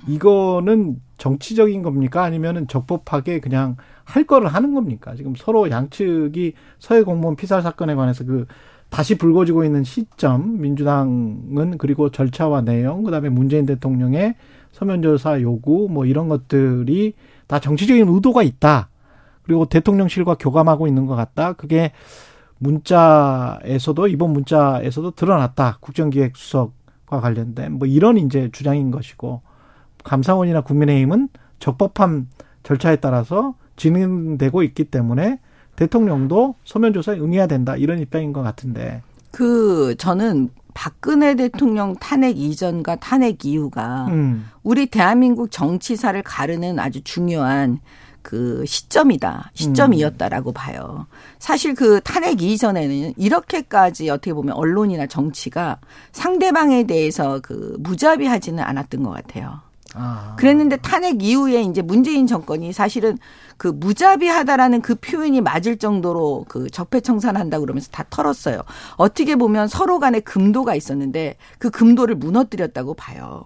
이거는 0.07 1.01
정치적인 1.17 1.83
겁니까 1.83 2.23
아니면은 2.23 2.69
적법하게 2.69 3.41
그냥 3.41 3.77
할 4.05 4.25
거를 4.25 4.49
하는 4.49 4.75
겁니까? 4.75 5.15
지금 5.17 5.35
서로 5.37 5.71
양측이 5.71 6.53
서해 6.79 7.03
공무원 7.03 7.35
피살 7.37 7.63
사건에 7.63 7.95
관해서 7.95 8.25
그 8.25 8.47
다시 8.91 9.19
불거지고 9.19 9.65
있는 9.65 9.85
시점 9.85 10.61
민주당은 10.61 11.77
그리고 11.79 12.11
절차와 12.11 12.63
내용 12.63 13.03
그다음에 13.03 13.29
문재인 13.29 13.67
대통령의 13.67 14.35
서면 14.73 15.03
조사 15.03 15.41
요구 15.43 15.89
뭐 15.91 16.07
이런 16.07 16.29
것들이 16.29 17.15
다 17.47 17.59
정치적인 17.59 18.07
의도가 18.09 18.43
있다. 18.43 18.89
그리고 19.43 19.65
대통령실과 19.65 20.35
교감하고 20.35 20.87
있는 20.87 21.07
것 21.07 21.17
같다. 21.17 21.55
그게 21.55 21.93
문자에서도 22.59 24.07
이번 24.09 24.33
문자에서도 24.33 25.13
드러났다. 25.13 25.79
국정기획수석과 25.81 27.21
관련된 27.21 27.73
뭐 27.73 27.87
이런 27.87 28.17
이제 28.19 28.51
주장인 28.53 28.91
것이고 28.91 29.43
감사원이나 30.05 30.63
국민의힘은 30.63 31.29
적법한 31.59 32.29
절차에 32.63 32.97
따라서 32.97 33.55
진행되고 33.77 34.63
있기 34.65 34.85
때문에 34.85 35.39
대통령도 35.77 36.57
서면 36.65 36.93
조사에 36.93 37.19
응해야 37.19 37.47
된다 37.47 37.77
이런 37.77 38.01
입장인 38.01 38.33
것 38.33 38.43
같은데. 38.43 39.03
그 39.31 39.95
저는 39.97 40.51
박근혜 40.75 41.35
대통령 41.35 41.95
탄핵 41.97 42.39
이전과 42.39 42.97
탄핵 42.97 43.45
이후가 43.45 44.07
음. 44.09 44.47
우리 44.63 44.87
대한민국 44.87 45.51
정치사를 45.51 46.21
가르는 46.23 46.79
아주 46.79 47.03
중요한 47.03 47.79
그 48.29 48.63
시점이다. 48.67 49.53
시점이었다라고 49.55 50.53
봐요. 50.53 51.07
사실 51.39 51.75
그 51.75 51.99
탄핵 52.03 52.43
이전에는 52.43 53.15
이렇게까지 53.17 54.11
어떻게 54.11 54.35
보면 54.35 54.55
언론이나 54.55 55.07
정치가 55.07 55.79
상대방에 56.13 56.85
대해서 56.85 57.41
그 57.43 57.77
무자비하지는 57.79 58.63
않았던 58.63 59.03
것 59.03 59.13
같아요. 59.13 59.61
아. 59.95 60.37
그랬는데 60.39 60.77
탄핵 60.77 61.23
이후에 61.23 61.63
이제 61.63 61.81
문재인 61.81 62.27
정권이 62.27 62.75
사실은 62.75 63.17
그 63.57 63.69
무자비하다라는 63.69 64.83
그 64.83 64.97
표현이 64.97 65.41
맞을 65.41 65.79
정도로 65.79 66.45
그 66.49 66.69
적폐청산한다 66.69 67.61
그러면서 67.61 67.89
다 67.91 68.05
털었어요. 68.11 68.61
어떻게 68.97 69.37
보면 69.37 69.69
서로 69.69 69.99
간에 69.99 70.21
금도가 70.21 70.75
있었는데 70.75 71.37
그 71.59 71.71
금도를 71.71 72.17
무너뜨렸다고 72.17 72.93
봐요. 72.93 73.43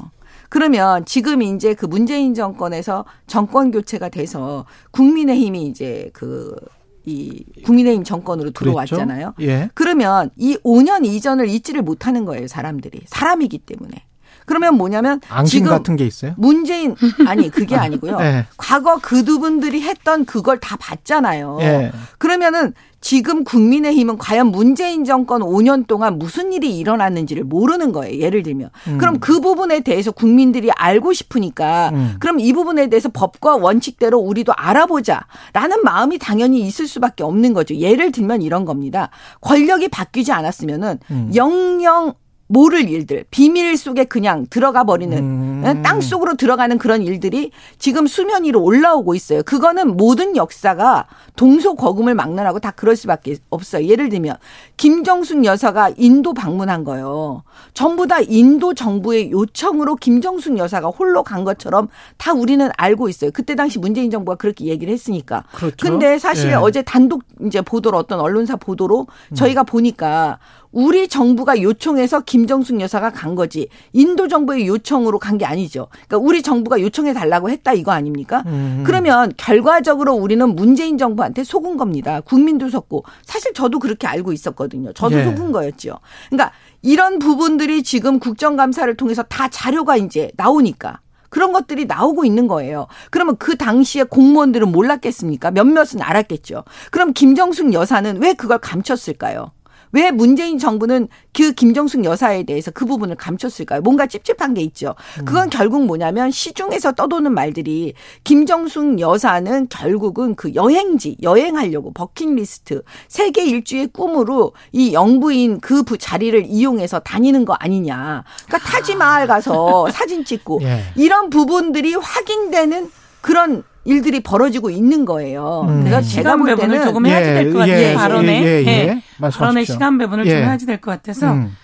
그러면 0.53 1.07
지금 1.07 1.41
이제 1.41 1.73
그 1.73 1.87
문재인 1.87 2.35
정권에서 2.35 3.07
정권 3.27 3.71
교체가 3.71 4.11
돼서 4.11 4.67
국민의힘이 4.91 5.65
이제 5.65 6.11
그이 6.13 7.47
국민의힘 7.65 8.05
정권으로 8.05 8.51
들어왔잖아요. 8.51 9.33
예. 9.41 9.71
그러면 9.73 10.29
이 10.37 10.59
5년 10.59 11.07
이전을 11.07 11.49
잊지를 11.49 11.81
못하는 11.81 12.27
거예요, 12.27 12.49
사람들이. 12.49 13.01
사람이기 13.07 13.61
때문에. 13.61 14.05
그러면 14.47 14.77
뭐냐면 14.77 15.21
지금 15.47 15.71
같은 15.71 15.97
게 15.97 16.07
있어요? 16.07 16.35
문재인 16.37 16.95
아니 17.27 17.51
그게 17.51 17.77
아니고요. 17.77 18.19
예. 18.21 18.47
과거 18.57 18.99
그두 18.99 19.39
분들이 19.39 19.83
했던 19.83 20.25
그걸 20.25 20.59
다 20.59 20.77
봤잖아요. 20.79 21.59
예. 21.61 21.93
그러면은 22.19 22.75
지금 23.03 23.43
국민의힘은 23.43 24.17
과연 24.17 24.47
문재인 24.47 25.05
정권 25.05 25.43
5년 25.43 25.89
동안 25.89 26.19
무슨 26.19 26.53
일이 26.53 26.79
일어났는지를 26.79 27.43
모르는 27.43 27.91
거예요. 27.91 28.21
예를 28.21 28.45
들면. 28.45 28.71
그럼 28.97 29.19
그 29.19 29.41
부분에 29.41 29.81
대해서 29.81 30.13
국민들이 30.13 30.71
알고 30.71 31.13
싶으니까 31.13 31.91
음. 31.93 32.15
그럼 32.21 32.39
이 32.39 32.53
부분에 32.53 32.87
대해서 32.87 33.09
법과 33.09 33.57
원칙대로 33.57 34.19
우리도 34.21 34.53
알아보자 34.57 35.27
라는 35.53 35.83
마음이 35.83 36.19
당연히 36.19 36.61
있을 36.61 36.87
수밖에 36.87 37.25
없는 37.25 37.53
거죠. 37.55 37.75
예를 37.75 38.13
들면 38.13 38.41
이런 38.41 38.65
겁니다. 38.65 39.11
권력이 39.41 39.89
바뀌지 39.89 40.31
않았으면은 40.31 41.01
음. 41.11 41.33
영영 41.35 42.15
모를 42.53 42.87
일들, 42.87 43.25
비밀 43.31 43.79
속에 43.79 44.05
그냥 44.05 44.47
들어가 44.51 44.85
버리는 44.85 45.17
음. 45.17 45.83
땅 45.83 46.03
속으로 46.03 46.35
들어가는 46.35 46.77
그런 46.77 47.03
일들이 47.03 47.51
지금 47.79 48.07
수면 48.07 48.45
위로 48.45 48.63
올라오고 48.63 49.15
있어요. 49.15 49.43
그거는 49.43 49.97
모든 49.97 50.37
역사가 50.37 51.07
동서 51.35 51.73
거금을 51.73 52.15
막론하고 52.15 52.59
다 52.59 52.71
그럴 52.71 52.95
수밖에 52.95 53.37
없어요. 53.49 53.87
예를 53.87 54.11
들면 54.11 54.37
김정숙 54.77 55.47
여사가 55.47 55.93
인도 55.97 56.35
방문한 56.35 56.85
거요. 56.85 57.43
전부 57.73 58.07
다 58.07 58.21
인도 58.21 58.75
정부의 58.75 59.31
요청으로 59.31 59.97
김정숙 59.97 60.59
여사가 60.59 60.89
홀로 60.89 61.23
간 61.23 61.45
것처럼 61.45 61.89
다 62.19 62.35
우리는 62.35 62.69
알고 62.77 63.09
있어요. 63.09 63.31
그때 63.33 63.55
당시 63.55 63.79
문재인 63.79 64.11
정부가 64.11 64.37
그렇게 64.37 64.67
얘기를 64.67 64.93
했으니까. 64.93 65.45
그렇죠. 65.55 65.77
근데 65.81 66.19
사실 66.19 66.51
예. 66.51 66.55
어제 66.55 66.83
단독 66.83 67.23
이제 67.47 67.63
보도로 67.63 67.97
어떤 67.97 68.21
언론사 68.21 68.57
보도로 68.57 69.07
저희가 69.35 69.63
보니까 69.63 70.39
우리 70.73 71.07
정부가 71.09 71.61
요청해서 71.61 72.21
김정숙 72.21 72.81
여사가 72.81 73.11
간 73.11 73.35
거지 73.35 73.69
인도 73.93 74.27
정부의 74.29 74.67
요청으로 74.67 75.19
간 75.19 75.39
게 75.39 75.45
아니죠. 75.47 75.89
그러니까 76.09 76.19
우리 76.19 76.43
정부가 76.43 76.81
요청해 76.81 77.13
달라고 77.15 77.49
했다 77.51 77.73
이거 77.73 77.93
아닙니까? 77.93 78.43
음. 78.47 78.83
그러면 78.87 79.33
결과적으로 79.37 80.15
우리는 80.15 80.47
문재인 80.55 80.99
정부한테 80.99 81.43
속은 81.45 81.77
겁니다. 81.77 82.21
국민도 82.21 82.69
속고 82.69 83.05
사실 83.25 83.53
저도 83.55 83.79
그렇게 83.79 84.07
알고 84.07 84.33
있었거든요. 84.33 84.93
저도 84.93 85.19
예. 85.19 85.25
속은 85.25 85.53
거였죠. 85.53 85.99
그러니까 86.31 86.53
이런 86.83 87.19
부분들이 87.19 87.83
지금 87.83 88.19
국정감사를 88.19 88.95
통해서 88.97 89.23
다 89.23 89.49
자료가 89.49 89.97
이제 89.97 90.31
나오니까 90.37 91.01
그런 91.31 91.53
것들이 91.53 91.87
나오고 91.87 92.25
있는 92.27 92.47
거예요. 92.47 92.87
그러면 93.11 93.37
그 93.39 93.57
당시에 93.57 94.03
공무원들은 94.05 94.71
몰랐겠습니까? 94.71 95.51
몇몇은 95.51 96.03
알았겠죠. 96.03 96.65
그럼 96.91 97.13
김정숙 97.15 97.73
여사는 97.73 98.21
왜 98.23 98.35
그걸 98.35 98.59
감췄을까요? 98.59 99.51
왜 99.93 100.11
문재인 100.11 100.59
정부는 100.59 101.09
그 101.35 101.53
김정숙 101.53 102.05
여사에 102.05 102.43
대해서 102.45 102.71
그 102.71 102.85
부분을 102.87 103.15
감췄을까요? 103.17 103.83
뭔가 103.83 104.07
찝찝한 104.07 104.55
게 104.55 104.63
있죠. 104.63 104.95
그건 105.25 105.51
결국 105.51 105.85
뭐냐면 105.85 106.31
시중에서 106.31 106.93
떠도는 106.93 107.33
말들이 107.33 107.95
김정숙 108.25 109.01
여사는 109.01 109.69
결국은 109.69 110.35
그 110.35 110.55
여행지, 110.55 111.17
여행하려고 111.23 111.93
버킷리스트, 111.93 112.83
세계 113.09 113.45
일주의 113.45 113.87
꿈으로 113.87 114.53
이 114.73 114.93
영부인 114.95 115.61
그 115.61 115.83
부- 115.83 115.99
자리를 115.99 116.47
이용해서 116.47 117.01
다니는 117.01 117.45
거 117.45 117.53
아니냐. 117.55 118.25
그러니까 118.47 118.71
타지마을 118.71 119.27
가서 119.27 119.89
사진 119.91 120.25
찍고 120.25 120.61
예. 120.65 120.83
이런 120.97 121.29
부분들이 121.31 121.95
확인되는 121.95 122.91
그런 123.21 123.63
일들이 123.85 124.21
벌어지고 124.21 124.71
있는 124.71 125.05
거예요. 125.05 125.67
음. 125.69 125.85
그래서 125.85 126.01
제가 126.01 126.03
시간 126.03 126.39
볼 126.39 126.47
배분을 126.49 126.71
때는 126.71 126.87
조금 126.87 127.07
해야지 127.07 127.33
될것 127.33 127.55
같아요. 127.61 127.83
예, 127.83 127.95
발언에. 127.95 128.43
예, 128.43 128.47
예, 128.47 128.65
예. 128.67 128.71
예. 128.89 129.03
발언의. 129.21 129.67
시간 129.67 129.99
배분을 129.99 130.25
좀 130.25 130.33
예. 130.33 130.39
해야지 130.43 130.67
될 130.67 130.81
것 130.81 130.91
같아서 130.93 131.33
음. 131.33 131.57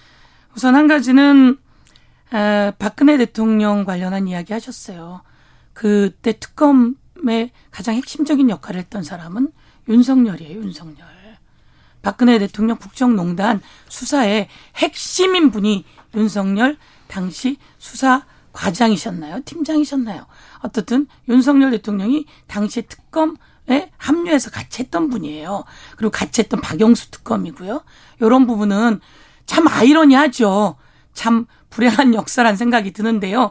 우선 0.57 0.75
한 0.75 0.89
가지는 0.89 1.57
에, 2.35 2.73
박근혜 2.79 3.17
대통령 3.17 3.85
관련한 3.85 4.27
이야기 4.29 4.53
하셨어요. 4.53 5.23
그때 5.73 6.33
특검의 6.39 7.51
가장 7.71 7.95
핵심적인 7.95 8.51
역할을 8.51 8.81
했던 8.81 9.03
사람은 9.03 9.51
윤석열이에요. 9.89 10.59
윤석열. 10.61 11.07
박근혜 12.03 12.39
대통령 12.39 12.77
국정농단 12.79 13.61
수사의 13.89 14.49
핵심인 14.77 15.51
분이 15.51 15.85
윤석열 16.15 16.77
당시 17.07 17.57
수사 17.79 18.25
과장이셨나요? 18.53 19.41
팀장이셨나요? 19.45 20.27
어떻든 20.61 21.07
윤석열 21.29 21.71
대통령이 21.71 22.27
당시 22.47 22.83
특검 22.83 23.37
에 23.71 23.91
합류해서 23.99 24.51
같이 24.51 24.83
했던 24.83 25.11
분이에요. 25.11 25.63
그리고 25.99 26.11
같이 26.11 26.41
했던 26.41 26.59
박영수 26.63 27.11
특검이고요. 27.11 27.83
이런 28.23 28.47
부분은 28.47 29.01
참 29.45 29.69
아이러니하죠. 29.69 30.77
참 31.13 31.45
불행한 31.69 32.15
역사란 32.15 32.57
생각이 32.57 32.93
드는데요. 32.95 33.51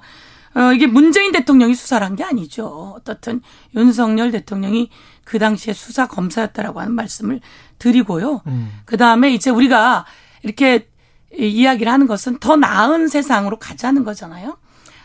어, 0.56 0.74
이게 0.74 0.88
문재인 0.88 1.32
대통령이 1.32 1.76
수사를 1.76 2.04
한 2.06 2.16
게 2.16 2.24
아니죠. 2.24 2.96
어떻든 2.98 3.42
윤석열 3.76 4.32
대통령이 4.32 4.90
그 5.24 5.38
당시에 5.38 5.74
수사 5.76 6.08
검사였다라고 6.08 6.80
하는 6.80 6.94
말씀을 6.94 7.40
드리고요. 7.78 8.42
그 8.86 8.98
다음에 8.98 9.30
이제 9.32 9.52
우리가 9.52 10.06
이렇게 10.42 10.90
이- 11.38 11.46
이야기를 11.48 11.92
하는 11.92 12.08
것은 12.08 12.40
더 12.40 12.56
나은 12.56 13.08
세상으로 13.08 13.60
가자는 13.60 14.04
거잖아요. 14.04 14.58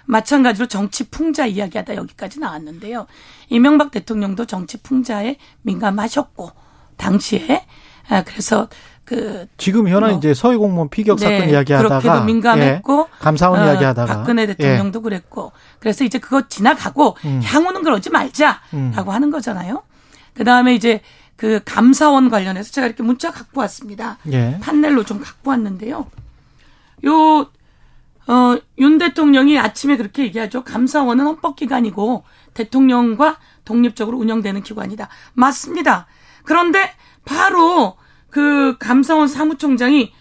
마찬가지로 0.04 0.66
정치 0.66 1.08
풍자 1.08 1.46
이야기하다 1.46 1.96
여기까지 1.96 2.40
나왔는데요. 2.40 3.06
이명박 3.48 3.90
대통령도 3.90 4.46
정치 4.46 4.78
풍자에 4.78 5.36
민감하셨고 5.62 6.50
당시에 6.96 7.66
아, 8.08 8.22
그래서 8.24 8.68
그 9.04 9.46
지금 9.56 9.88
현안 9.88 10.10
뭐. 10.10 10.18
이제 10.18 10.32
서해 10.34 10.56
공무원 10.56 10.88
피격 10.88 11.18
네, 11.18 11.26
사건 11.26 11.50
이야기하다가 11.50 12.00
그렇게도 12.00 12.24
민감했고 12.24 13.08
예, 13.08 13.18
감사원 13.18 13.60
어, 13.60 13.64
이야기하다가 13.66 14.14
박근혜 14.14 14.46
대통령도 14.46 15.02
그랬고 15.02 15.52
그래서 15.80 16.04
이제 16.04 16.18
그거 16.18 16.46
지나가고 16.48 17.16
향후는 17.42 17.82
그러지 17.82 18.10
말자라고 18.10 18.60
음. 18.74 19.08
하는 19.08 19.30
거잖아요. 19.30 19.82
그 20.34 20.44
다음에 20.44 20.74
이제 20.74 21.00
그 21.36 21.60
감사원 21.64 22.30
관련해서 22.30 22.70
제가 22.70 22.86
이렇게 22.86 23.02
문자 23.02 23.32
갖고 23.32 23.60
왔습니다. 23.60 24.18
예. 24.30 24.58
판넬로 24.60 25.04
좀 25.04 25.20
갖고 25.20 25.50
왔는데요. 25.50 26.06
요, 27.06 27.50
어, 28.26 28.56
윤 28.78 28.98
대통령이 28.98 29.58
아침에 29.58 29.96
그렇게 29.96 30.22
얘기하죠. 30.24 30.64
감사원은 30.64 31.24
헌법기관이고 31.24 32.24
대통령과 32.54 33.38
독립적으로 33.64 34.18
운영되는 34.18 34.62
기관이다. 34.62 35.08
맞습니다. 35.34 36.06
그런데 36.44 36.92
바로 37.24 37.96
그 38.30 38.76
감사원 38.78 39.28
사무총장이 39.28 40.12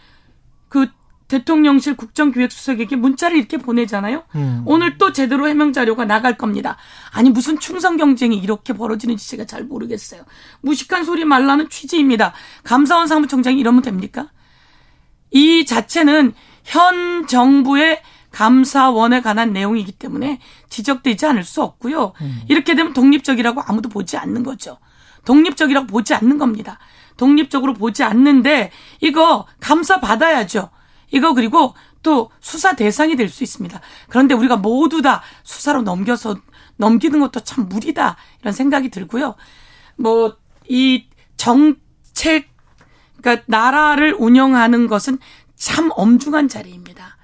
그 0.68 0.88
대통령실 1.28 1.96
국정기획수석에게 1.96 2.98
문자를 2.98 3.38
이렇게 3.38 3.56
보내잖아요. 3.56 4.24
음. 4.36 4.64
오늘 4.66 4.98
또 4.98 5.14
제대로 5.14 5.48
해명 5.48 5.72
자료가 5.72 6.04
나갈 6.04 6.38
겁니다. 6.38 6.76
아니 7.12 7.30
무슨 7.30 7.58
충성 7.58 7.96
경쟁이 7.96 8.38
이렇게 8.38 8.74
벌어지는지 8.74 9.30
제가 9.30 9.46
잘 9.46 9.64
모르겠어요. 9.64 10.24
무식한 10.60 11.06
소리 11.06 11.24
말라는 11.24 11.70
취지입니다. 11.70 12.34
감사원 12.64 13.08
사무총장이 13.08 13.58
이러면 13.62 13.82
됩니까? 13.82 14.30
이 15.32 15.66
자체는 15.66 16.34
현 16.64 17.28
정부의 17.28 18.02
감사원에 18.32 19.22
관한 19.22 19.52
내용이기 19.54 19.92
때문에 19.94 20.40
지적되지 20.70 21.26
않을 21.26 21.44
수 21.44 21.62
없고요. 21.62 22.14
이렇게 22.48 22.76
되면 22.76 22.94
독립적이라고 22.94 23.62
아무도 23.66 23.90
보지 23.90 24.18
않는 24.18 24.44
거죠. 24.44 24.78
독립적이라고 25.26 25.88
보지 25.88 26.14
않는 26.14 26.38
겁니다. 26.38 26.80
독립적으로 27.18 27.74
보지 27.74 28.04
않는데 28.04 28.72
이거 29.02 29.46
감사 29.60 30.00
받아야죠. 30.00 30.70
이거 31.12 31.34
그리고 31.34 31.76
또 32.04 32.32
수사 32.40 32.76
대상이 32.76 33.16
될 33.16 33.30
수 33.30 33.44
있습니다. 33.44 33.80
그런데 34.08 34.34
우리가 34.34 34.58
모두 34.58 35.02
다 35.02 35.22
수사로 35.44 35.82
넘겨서 35.82 36.38
넘기는 36.78 37.20
것도 37.20 37.42
참 37.42 37.68
무리다 37.70 38.16
이런 38.42 38.54
생각이 38.54 38.90
들고요. 38.90 39.36
뭐 39.98 40.42
이 40.72 41.08
정책 41.36 42.50
그러니까 43.22 43.44
나라를 43.48 44.16
운영하는 44.18 44.88
것은 44.88 45.20
참 45.62 45.92
엄중한 45.94 46.48
자리입니다. 46.48 47.18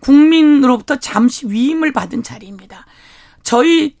국민으로부터 0.00 0.96
잠시 0.96 1.46
위임을 1.46 1.92
받은 1.92 2.24
자리입니다. 2.24 2.86
저희 3.44 3.96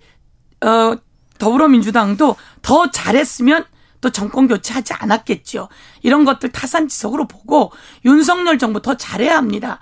어 0.60 0.96
더불어민주당도 1.38 2.34
더 2.60 2.90
잘했으면 2.90 3.64
또 4.00 4.10
정권 4.10 4.48
교체하지 4.48 4.94
않았겠죠. 4.94 5.68
이런 6.02 6.24
것들 6.24 6.50
타산지석으로 6.50 7.28
보고 7.28 7.70
윤석열 8.04 8.58
정부 8.58 8.82
더 8.82 8.96
잘해야 8.96 9.36
합니다. 9.36 9.78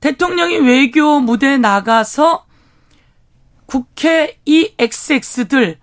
대통령이 0.00 0.56
외교 0.58 1.20
무대에 1.20 1.58
나가서 1.58 2.44
국회 3.66 4.40
이 4.46 4.74
XX들 4.78 5.78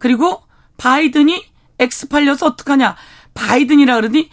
그리고 0.00 0.42
바이든이 0.78 1.46
X 1.78 2.08
팔려서 2.08 2.46
어떡하냐. 2.46 2.96
바이든이라 3.34 3.94
그러니 3.94 4.30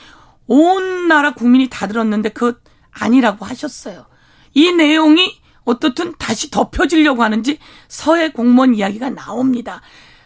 온 0.47 1.07
나라 1.07 1.33
국민이 1.33 1.67
다 1.69 1.87
들었는데 1.87 2.29
그 2.29 2.61
아니라고 2.91 3.45
하셨어요. 3.45 4.05
이 4.53 4.71
내용이 4.71 5.39
어떻든 5.63 6.13
다시 6.17 6.51
덮여지려고 6.51 7.23
하는지 7.23 7.59
서해 7.87 8.31
공무원 8.31 8.75
이야기가 8.75 9.09
나옵니다. 9.09 9.81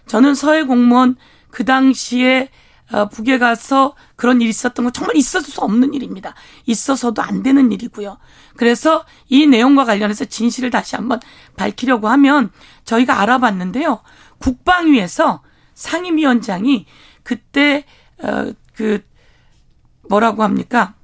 저는 0.08 0.36
서해 0.36 0.63
공무원 0.63 1.15
그 1.49 1.65
당시에 1.65 2.49
어, 2.91 3.08
북에 3.08 3.38
가서 3.38 3.95
그런 4.15 4.41
일이 4.41 4.49
있었던 4.49 4.84
건 4.84 4.91
정말 4.91 5.15
있었을 5.15 5.51
수 5.51 5.62
없는 5.62 5.93
일입니다. 5.93 6.34
있어서도 6.65 7.21
안 7.21 7.43
되는 7.43 7.71
일이고요. 7.71 8.17
그래서 8.55 9.05
이 9.27 9.45
내용과 9.45 9.86
관련해서 9.86 10.25
진실을 10.25 10.71
다시 10.71 10.95
한번 10.95 11.19
밝히려고 11.55 12.08
하면 12.10 12.51
저희가 12.86 13.21
알아봤는데요. 13.21 14.01
국방위에서 14.39 15.43
상임위원장이 15.75 16.88
그때 17.21 17.86
어그 18.23 19.03
뭐라고 20.10 20.43
합니까? 20.43 20.95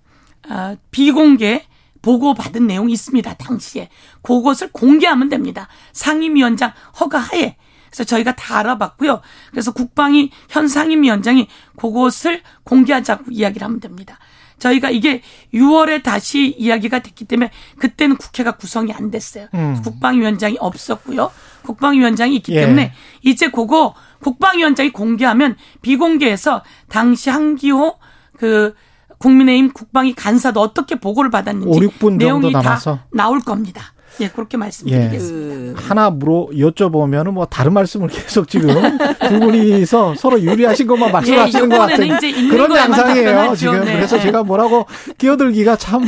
어, 0.50 0.76
비공개 0.92 1.66
보고 2.02 2.34
받은 2.34 2.68
내용이 2.68 2.94
있습니다. 2.94 3.34
당시에 3.36 3.90
그것을 4.22 4.72
공개하면 4.72 5.30
됩니다. 5.30 5.68
상임위원장 5.94 6.74
허가 7.00 7.18
하에 7.18 7.56
그래서 7.90 8.04
저희가 8.04 8.36
다 8.36 8.58
알아봤고요. 8.58 9.22
그래서 9.52 9.72
국방위 9.72 10.30
현 10.50 10.68
상임위원장이 10.68 11.48
그것을 11.78 12.42
공개하자고 12.64 13.32
이야기를 13.32 13.66
하면 13.66 13.80
됩니다. 13.80 14.20
저희가 14.60 14.90
이게 14.90 15.22
6월에 15.54 16.04
다시 16.04 16.48
이야기가 16.58 17.00
됐기 17.00 17.26
때문에 17.26 17.52
그때는 17.80 18.18
국회가 18.18 18.52
구성이 18.52 18.94
안 18.94 19.12
됐어요. 19.12 19.48
음. 19.54 19.82
국방위원장이 19.84 20.58
없었고요. 20.60 21.32
국방위원장이 21.64 22.36
있기 22.38 22.56
예. 22.56 22.62
때문에 22.62 22.94
이제 23.22 23.50
그거 23.50 23.96
국방위원장이 24.22 24.92
공개하면 24.92 25.58
비공개해서 25.82 26.64
당시 26.90 27.30
한기호 27.30 27.98
그 28.38 28.76
국민의힘 29.18 29.72
국방위 29.74 30.14
간사도 30.14 30.62
어떻게 30.62 30.96
보고를 30.96 31.30
받았는지 31.32 31.68
5, 31.68 31.74
6분 31.74 32.00
정도 32.00 32.18
내용이 32.18 32.52
남아서? 32.52 32.96
다 32.96 33.06
나올 33.12 33.40
겁니다. 33.40 33.94
예, 34.22 34.30
그렇게 34.30 34.58
말씀드리겠습니다. 34.58 35.82
그 35.82 35.88
하나 35.88 36.10
물어 36.10 36.48
여쭤보면은 36.54 37.32
뭐 37.32 37.46
다른 37.46 37.74
말씀을 37.74 38.08
계속 38.08 38.48
지금 38.48 38.70
두 39.28 39.40
분이서 39.40 40.16
서로 40.16 40.40
유리하신 40.42 40.88
것만 40.88 41.12
말씀하시는 41.12 41.70
것 41.70 41.78
같아요. 41.78 42.16
이제 42.16 42.30
있는 42.30 42.50
그런 42.50 42.76
양상이에요. 42.76 43.56
지금. 43.56 43.84
네. 43.84 43.94
그래서 43.94 44.18
네. 44.18 44.24
제가 44.24 44.44
뭐라고 44.44 44.86
끼어들기가 45.18 45.76
참 45.76 46.06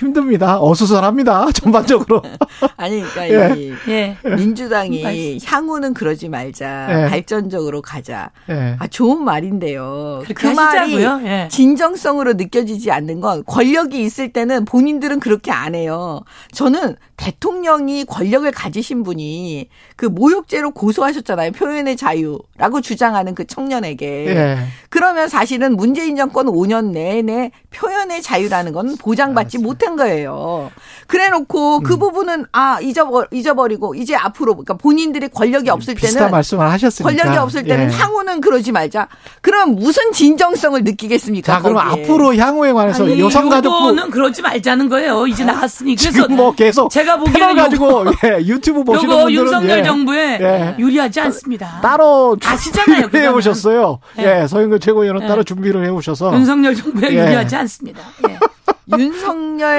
힘듭니다. 0.00 0.58
어수선합니다. 0.60 1.52
전반적으로. 1.54 2.22
아니 2.76 3.02
그러니까 3.02 3.28
예. 3.28 3.60
이 3.60 3.72
예. 3.88 4.16
민주당이 4.24 5.38
향후는 5.44 5.92
그러지 5.94 6.28
말자 6.28 7.04
예. 7.04 7.10
발전적으로 7.10 7.82
가자. 7.82 8.30
예. 8.48 8.76
아 8.78 8.86
좋은 8.86 9.22
말인데요. 9.22 10.22
그 10.34 10.46
말이 10.46 10.78
하시자고요. 10.78 11.28
예. 11.28 11.48
진정성으로 11.50 12.34
느껴지지 12.34 12.90
않는 12.90 13.20
건 13.20 13.44
권력이 13.44 14.02
있을 14.02 14.32
때는 14.32 14.64
본인들은 14.64 15.20
그렇게 15.20 15.50
안 15.50 15.74
해요. 15.74 16.22
저는 16.52 16.96
대통령이 17.16 18.06
권력을 18.06 18.50
가지신 18.50 19.02
분이 19.02 19.68
그 19.96 20.06
모욕죄로 20.06 20.70
고소하셨잖아요. 20.70 21.52
표현의 21.52 21.96
자유라고 21.96 22.80
주장하는 22.80 23.34
그 23.34 23.46
청년에게. 23.46 24.06
예. 24.28 24.58
그러면 24.88 25.28
사실은 25.28 25.76
문재인 25.76 26.16
정권 26.16 26.46
5년 26.46 26.92
내내 26.92 27.50
표현의 27.70 28.22
자유라는 28.22 28.72
건 28.72 28.96
보장받지 28.96 29.58
못한 29.58 29.89
거예요. 29.96 30.70
그래 31.06 31.28
놓고 31.28 31.78
음. 31.78 31.82
그 31.82 31.96
부분은 31.96 32.46
아, 32.52 32.78
잊어버, 32.80 33.26
잊어버리고 33.32 33.94
이제 33.94 34.14
앞으로 34.14 34.54
그러니까 34.54 34.74
본인들이 34.74 35.28
권력이 35.28 35.68
없을 35.70 35.94
비슷한 35.94 36.18
때는 36.20 36.30
말씀을 36.30 36.70
하셨으니까. 36.70 37.10
권력이 37.10 37.38
없을 37.38 37.64
때는 37.64 37.92
예. 37.92 37.96
향후는 37.96 38.40
그러지 38.40 38.70
말자. 38.72 39.08
그럼 39.40 39.74
무슨 39.74 40.12
진정성을 40.12 40.82
느끼겠습니까? 40.84 41.52
자, 41.54 41.60
그럼 41.60 41.84
거기에. 41.88 42.04
앞으로 42.04 42.34
향후에 42.36 42.72
관해서 42.72 43.04
아니, 43.04 43.20
여성가족부 43.20 43.76
요거는 43.76 44.10
그러지 44.10 44.42
말자는 44.42 44.88
거예요. 44.88 45.26
이제 45.26 45.44
나왔으니. 45.44 45.96
그래서 45.96 46.12
지금 46.22 46.36
뭐 46.36 46.54
계속 46.54 46.90
제가 46.90 47.16
보기에는 47.18 47.56
가지고 47.56 48.04
예, 48.24 48.38
유튜브 48.46 48.84
보시는 48.84 49.10
요거 49.10 49.22
분들은 49.24 49.44
윤석열 49.44 49.78
예. 49.78 49.82
정부에 49.82 50.38
예. 50.40 50.74
유리하지 50.78 51.20
않습니다. 51.20 51.80
따로 51.82 52.36
아시잖아요, 52.44 53.02
준비해 53.02 53.22
그거는. 53.24 53.38
오셨어요. 53.38 53.98
예. 54.18 54.42
예, 54.42 54.46
서영근 54.46 54.78
최고위원은 54.80 55.22
예. 55.22 55.26
따로 55.26 55.42
준비를 55.42 55.84
해 55.84 55.88
오셔서 55.88 56.32
윤석열 56.34 56.74
정부에 56.76 57.10
예. 57.10 57.14
유리하지 57.26 57.56
않습니다. 57.56 58.00
예. 58.28 58.38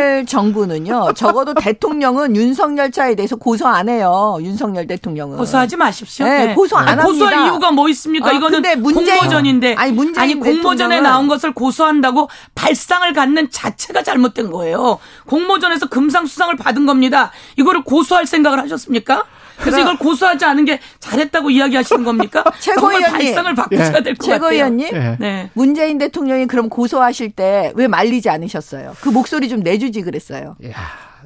윤석열 0.02 0.26
정부는요. 0.26 1.14
적어도 1.16 1.54
대통령은 1.54 2.36
윤석열 2.36 2.92
차에 2.92 3.16
대해서 3.16 3.36
고소 3.36 3.68
안 3.68 3.88
해요. 3.88 4.38
윤석열 4.42 4.88
대통령은. 4.88 5.38
고소하지 5.38 5.78
마십시오. 5.78 6.26
네, 6.26 6.54
고소 6.56 6.78
안 6.78 6.88
아니, 6.90 7.02
고소할 7.04 7.34
합니다. 7.34 7.54
이유가 7.54 7.72
뭐 7.72 7.88
있습니까? 7.90 8.30
아, 8.30 8.32
이거는 8.34 8.62
문재인- 8.82 9.18
공모전인데 9.20 9.76
아니, 9.76 9.92
문재인 9.92 10.40
공모전에 10.40 11.00
대통령은- 11.00 11.04
나온 11.04 11.28
것을 11.28 11.54
고소한다고 11.54 12.30
발상을 12.56 13.14
갖는 13.14 13.50
자체가 13.52 14.04
잘못된 14.04 14.52
거예요. 14.52 15.00
공모전에서 15.28 15.88
금상 15.88 16.26
수상을 16.26 16.56
받은 16.58 16.86
겁니다. 16.86 17.32
이거를 17.58 17.84
고소할 17.84 18.26
생각을 18.26 18.60
하셨습니까? 18.62 19.24
그래서 19.62 19.80
이걸 19.80 19.97
고소하지 19.97 20.43
않은 20.45 20.65
게 20.65 20.80
잘했다고 21.00 21.50
이야기하시는 21.50 22.04
겁니까? 22.04 22.43
최고위원님. 22.60 23.12
발상을 23.12 23.56
바꾸셔야 23.56 23.88
예. 23.88 23.91
될것 24.04 24.17
같아요. 24.17 24.39
최고위원님. 24.39 24.88
예. 24.93 25.17
네. 25.19 25.50
문재인 25.54 25.97
대통령이 25.97 26.47
그럼 26.47 26.69
고소하실 26.69 27.32
때 27.32 27.71
왜 27.76 27.88
말리지 27.88 28.30
않으셨어요? 28.30 28.93
그 29.02 29.10
목소리 29.10 29.47
좀 29.50 29.62
내주지 29.62 30.02
그랬어요. 30.02 30.56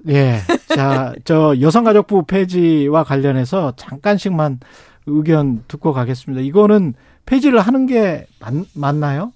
예. 0.07 0.39
자, 0.75 1.13
저 1.23 1.55
여성가족부 1.59 2.25
폐지와 2.25 3.03
관련해서 3.03 3.73
잠깐씩만 3.77 4.59
의견 5.07 5.63
듣고 5.67 5.93
가겠습니다. 5.93 6.41
이거는 6.43 6.93
폐지를 7.25 7.59
하는 7.59 7.85
게 7.87 8.27
맞, 8.39 8.53
맞나요? 8.73 9.31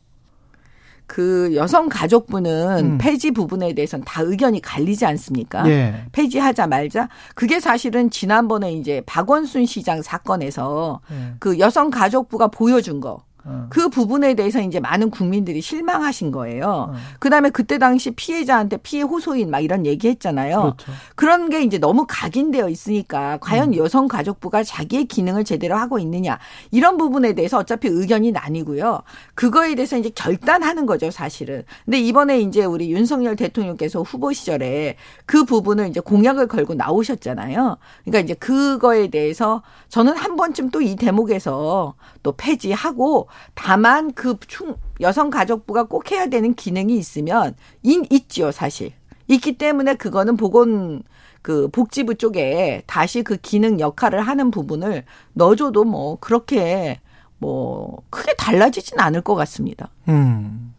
그 1.10 1.52
여성 1.56 1.90
가족부는 1.90 2.78
음. 2.86 2.98
폐지 3.00 3.32
부분에 3.32 3.74
대해서는 3.74 4.06
다 4.06 4.22
의견이 4.22 4.62
갈리지 4.62 5.08
않습니까? 5.08 5.68
예. 5.68 6.06
폐지하자 6.12 6.68
말자. 6.68 7.10
그게 7.34 7.60
사실은 7.60 8.12
지난번에 8.12 8.72
이제 8.72 9.02
박원순 9.08 9.66
시장 9.66 10.04
사건에서 10.04 11.02
예. 11.12 11.34
그 11.40 11.58
여성 11.58 11.90
가족부가 11.90 12.48
보여준 12.48 13.02
거. 13.02 13.24
어. 13.46 13.68
그 13.70 13.88
부분에 13.90 14.34
대해서 14.34 14.60
이제 14.60 14.80
많은 14.80 15.10
국민들이 15.12 15.62
실망하신 15.62 16.32
거예요. 16.32 16.92
어. 16.92 16.96
그 17.20 17.30
다음에 17.30 17.50
그때 17.50 17.78
당시 17.78 18.12
피해자한테 18.12 18.78
피해 18.78 19.04
호소인 19.04 19.50
막 19.50 19.60
이런 19.60 19.86
얘기 19.86 20.10
했잖아요. 20.10 20.76
그렇죠. 20.78 20.92
그런 21.16 21.50
게 21.50 21.62
이제 21.62 21.78
너무 21.78 22.06
각인되어 22.08 22.68
있으니까 22.68 23.36
음. 23.36 23.38
과연 23.40 23.76
여성가족부가 23.76 24.64
자기의 24.64 25.06
기능을 25.06 25.44
제대로 25.46 25.78
하고 25.78 26.00
있느냐 26.00 26.40
이런 26.72 26.98
부분에 26.98 27.34
대해서 27.34 27.58
어차피 27.58 27.88
의견이 27.88 28.32
나뉘고요. 28.32 29.02
그거에 29.36 29.76
대해서 29.76 29.98
이제 29.98 30.10
결단하는 30.10 30.86
거죠, 30.86 31.12
사실은. 31.12 31.64
근데 31.86 32.00
이번에 32.00 32.40
이제 32.42 32.66
우리 32.66 32.92
윤석열 32.92 33.36
대통령께서 33.36 34.02
후보 34.02 34.34
시절에 34.34 34.96
그 35.26 35.46
부분을 35.46 35.88
이제 35.88 36.00
공약을 36.00 36.48
걸고 36.48 36.74
나오셨잖아요. 36.74 37.78
그러니까 38.04 38.20
이제 38.20 38.34
그거에 38.34 39.08
대해서 39.08 39.62
저는 39.88 40.18
한 40.18 40.36
번쯤 40.36 40.72
또 40.72 40.80
이 40.82 40.96
대목에서 40.96 41.94
또 42.24 42.32
폐지하고 42.34 43.28
다만 43.54 44.14
그 44.14 44.38
충, 44.48 44.76
여성가족부가 45.02 45.84
꼭 45.84 46.12
해야 46.12 46.28
되는 46.28 46.54
기능이 46.54 46.98
있으면 46.98 47.56
인, 47.84 48.06
있지요, 48.10 48.52
사실. 48.52 48.92
있기 49.28 49.58
때문에 49.58 49.96
그거는 49.96 50.38
보건 50.38 51.04
그 51.42 51.70
복지부 51.70 52.16
쪽에 52.16 52.84
다시 52.88 53.24
그 53.24 53.38
기능 53.38 53.80
역할을 53.80 54.22
하는 54.22 54.52
부분을 54.52 55.04
넣어줘도 55.34 55.84
뭐 55.84 56.18
그렇게 56.20 57.00
뭐 57.38 58.02
크게 58.10 58.34
달라지진 58.36 59.00
않을 59.00 59.22
것 59.22 59.36
같습니다. 59.36 59.90
음. 60.10 60.74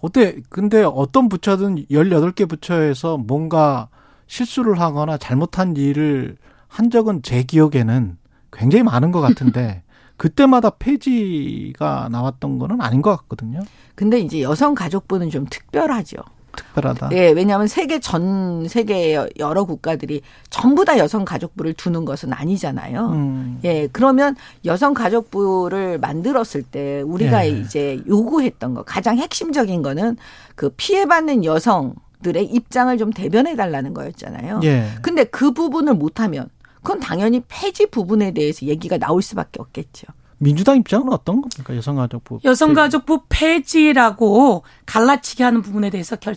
어때? 0.00 0.36
근데 0.50 0.82
어떤 0.82 1.28
부처든 1.28 1.86
18개 1.90 2.48
부처에서 2.48 3.16
뭔가 3.16 3.88
실수를 4.26 4.80
하거나 4.80 5.16
잘못한 5.16 5.76
일을 5.76 6.36
한 6.68 6.90
적은 6.90 7.22
제 7.22 7.44
기억에는 7.44 8.18
굉장히 8.52 8.82
많은 8.82 9.12
것 9.12 9.20
같은데 9.20 9.82
그때마다 10.16 10.70
폐지가 10.70 12.08
나왔던 12.10 12.58
거는 12.58 12.80
아닌 12.80 13.02
것 13.02 13.16
같거든요. 13.16 13.60
근데 13.94 14.18
이제 14.18 14.42
여성 14.42 14.74
가족부는 14.74 15.30
좀 15.30 15.46
특별하죠. 15.48 16.18
특별하다. 16.56 17.10
예, 17.12 17.30
왜냐하면 17.30 17.66
세계 17.66 17.98
전 17.98 18.68
세계의 18.68 19.30
여러 19.38 19.64
국가들이 19.64 20.22
전부 20.50 20.84
다 20.84 20.98
여성 20.98 21.24
가족부를 21.24 21.74
두는 21.74 22.04
것은 22.04 22.32
아니잖아요. 22.32 23.08
음. 23.08 23.60
예, 23.64 23.88
그러면 23.92 24.36
여성 24.64 24.94
가족부를 24.94 25.98
만들었을 25.98 26.62
때 26.62 27.02
우리가 27.02 27.46
예. 27.46 27.50
이제 27.50 28.00
요구했던 28.06 28.74
거 28.74 28.82
가장 28.84 29.18
핵심적인 29.18 29.82
거는 29.82 30.16
그 30.54 30.70
피해받는 30.76 31.44
여성 31.44 31.94
들의 32.22 32.44
입장을 32.44 32.96
좀 32.98 33.12
대변해 33.12 33.54
달라는 33.54 33.92
거였잖아요. 33.92 34.60
예. 34.64 34.86
근데 35.02 35.24
그 35.24 35.52
부분을 35.52 35.94
못하면 35.94 36.48
그건 36.84 37.00
당연히 37.00 37.42
폐지 37.48 37.86
부분에 37.86 38.32
대해서 38.32 38.66
얘기가 38.66 38.98
나올 38.98 39.22
수밖에 39.22 39.60
없겠죠. 39.60 40.06
민주당 40.36 40.76
입장은 40.76 41.08
어떤 41.08 41.40
겁니까? 41.40 41.74
여성가족부. 41.74 42.40
여성가족부 42.44 43.22
폐지라고 43.30 44.64
갈라치기 44.84 45.42
하는 45.42 45.62
부분에 45.62 45.88
대해서 45.88 46.16
결, 46.16 46.36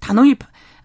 단호히 0.00 0.36